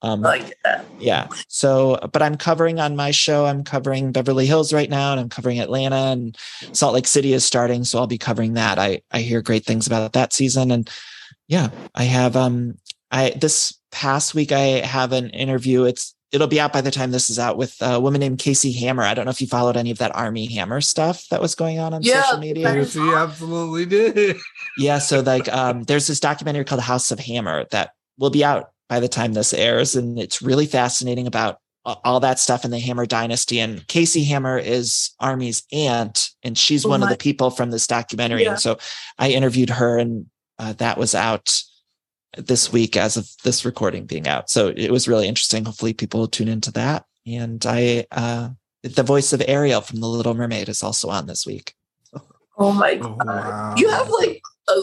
[0.02, 0.54] Um, like
[0.98, 1.28] yeah.
[1.48, 3.46] So, but I'm covering on my show.
[3.46, 6.36] I'm covering Beverly Hills right now, and I'm covering Atlanta and
[6.72, 7.84] Salt Lake City is starting.
[7.84, 8.78] So I'll be covering that.
[8.78, 10.88] I I hear great things about that season, and
[11.48, 12.78] yeah, I have um
[13.10, 15.84] I this past week I have an interview.
[15.84, 18.70] It's it'll be out by the time this is out with a woman named Casey
[18.72, 19.02] Hammer.
[19.02, 21.78] I don't know if you followed any of that Armie Hammer stuff that was going
[21.78, 22.84] on on yeah, social media.
[22.84, 24.36] She absolutely did.
[24.78, 28.70] yeah, so like um there's this documentary called House of Hammer that will be out
[28.88, 31.58] by the time this airs and it's really fascinating about
[32.04, 33.60] all that stuff in the Hammer dynasty.
[33.60, 37.06] And Casey Hammer is Armie's aunt, and she's oh one my.
[37.06, 38.44] of the people from this documentary.
[38.44, 38.50] Yeah.
[38.50, 38.78] And so
[39.18, 40.26] I interviewed her, and
[40.58, 41.50] uh, that was out
[42.36, 44.50] this week as of this recording being out.
[44.50, 45.64] So it was really interesting.
[45.64, 47.04] Hopefully people will tune into that.
[47.26, 48.50] And I, uh,
[48.82, 51.74] the voice of Ariel from The Little Mermaid is also on this week.
[52.58, 53.18] Oh my oh, God.
[53.20, 53.74] Oh, wow.
[53.76, 54.42] You have like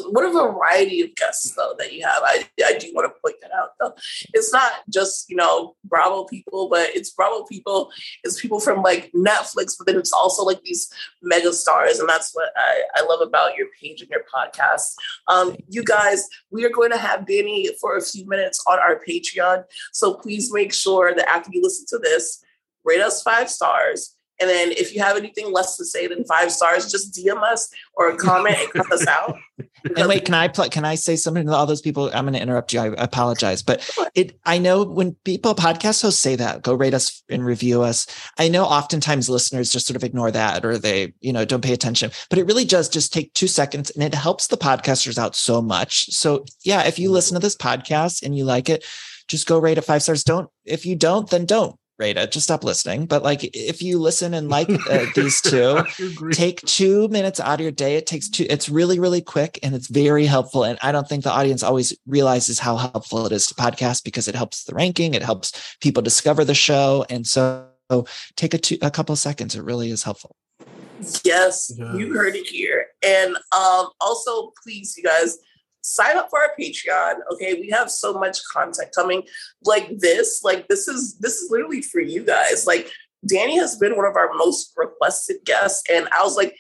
[0.10, 2.22] what a variety of guests though that you have.
[2.24, 3.94] I, I do want to point that out though.
[4.34, 7.92] It's not just you know Bravo people, but it's Bravo people.
[8.24, 12.34] It's people from like Netflix, but then it's also like these mega stars, and that's
[12.34, 14.96] what I, I love about your page and your podcast.
[15.28, 19.02] Um, you guys, we are going to have Danny for a few minutes on our
[19.08, 19.64] Patreon,
[19.94, 22.44] so please make sure that after you listen to this,
[22.84, 26.52] rate us five stars and then if you have anything less to say than five
[26.52, 29.38] stars, just DM us or comment and cut us out.
[29.96, 32.10] and wait, can I pl- can I say something to all those people?
[32.14, 32.82] I'm going to interrupt you.
[32.82, 37.24] I apologize, but it I know when people podcast hosts say that, go rate us
[37.30, 38.08] and review us.
[38.38, 41.74] I know oftentimes listeners just sort of ignore that or they you know don't pay
[41.74, 45.36] attention, but it really does just take two seconds and it helps the podcasters out
[45.36, 46.08] so much.
[46.12, 48.84] So yeah, if you listen to this podcast and you like it,
[49.28, 50.24] just go rate it five stars.
[50.24, 52.32] Don't if you don't, then don't rate it.
[52.32, 53.06] Just stop listening.
[53.06, 55.84] But like if you listen and like uh, these two
[56.32, 57.96] take two minutes out of your day.
[57.96, 60.64] It takes two it's really really quick and it's very helpful.
[60.64, 64.28] And i don't think the audience always realizes how helpful it is to podcast because
[64.28, 67.06] it helps the ranking it helps people discover the show.
[67.10, 67.68] And so
[68.36, 69.56] take a, two, a couple seconds.
[69.56, 70.36] It really is helpful.
[71.24, 71.72] Yes, yes.
[71.78, 72.88] you heard it here.
[73.06, 75.38] And um also please you guys
[75.86, 77.16] sign up for our Patreon.
[77.34, 79.24] Okay, we have so much content coming
[79.64, 80.42] like this.
[80.44, 82.66] Like this is this is literally for you guys.
[82.66, 82.92] Like
[83.28, 86.56] Danny has been one of our most requested guests, and I was like,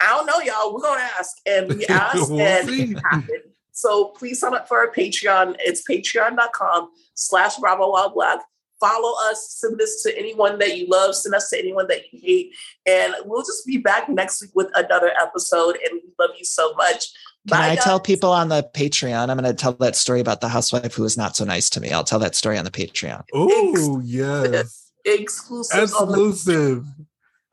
[0.00, 0.74] I don't know, y'all.
[0.74, 3.42] We're gonna ask, and we asked, and it happened.
[3.72, 5.56] So please sign up for our Patreon.
[5.58, 8.40] It's patreon.com/slash Bravo While Black.
[8.78, 9.56] Follow us.
[9.58, 11.14] Send this to anyone that you love.
[11.14, 12.54] Send us to anyone that you hate,
[12.86, 15.78] and we'll just be back next week with another episode.
[15.82, 17.06] And we love you so much.
[17.48, 17.84] Can Bye, I guys.
[17.84, 19.28] tell people on the Patreon?
[19.28, 21.80] I'm going to tell that story about the housewife who was not so nice to
[21.80, 21.90] me.
[21.90, 23.22] I'll tell that story on the Patreon.
[23.32, 24.90] Oh, yes.
[25.04, 25.84] Exclusive.
[25.84, 26.84] Exclusive.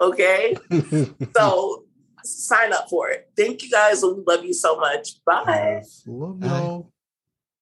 [0.01, 0.57] Okay.
[1.35, 1.83] so
[2.23, 3.29] sign up for it.
[3.37, 4.01] Thank you guys.
[4.01, 5.23] We love you so much.
[5.25, 5.43] Bye.
[5.47, 6.91] Yes, love y'all.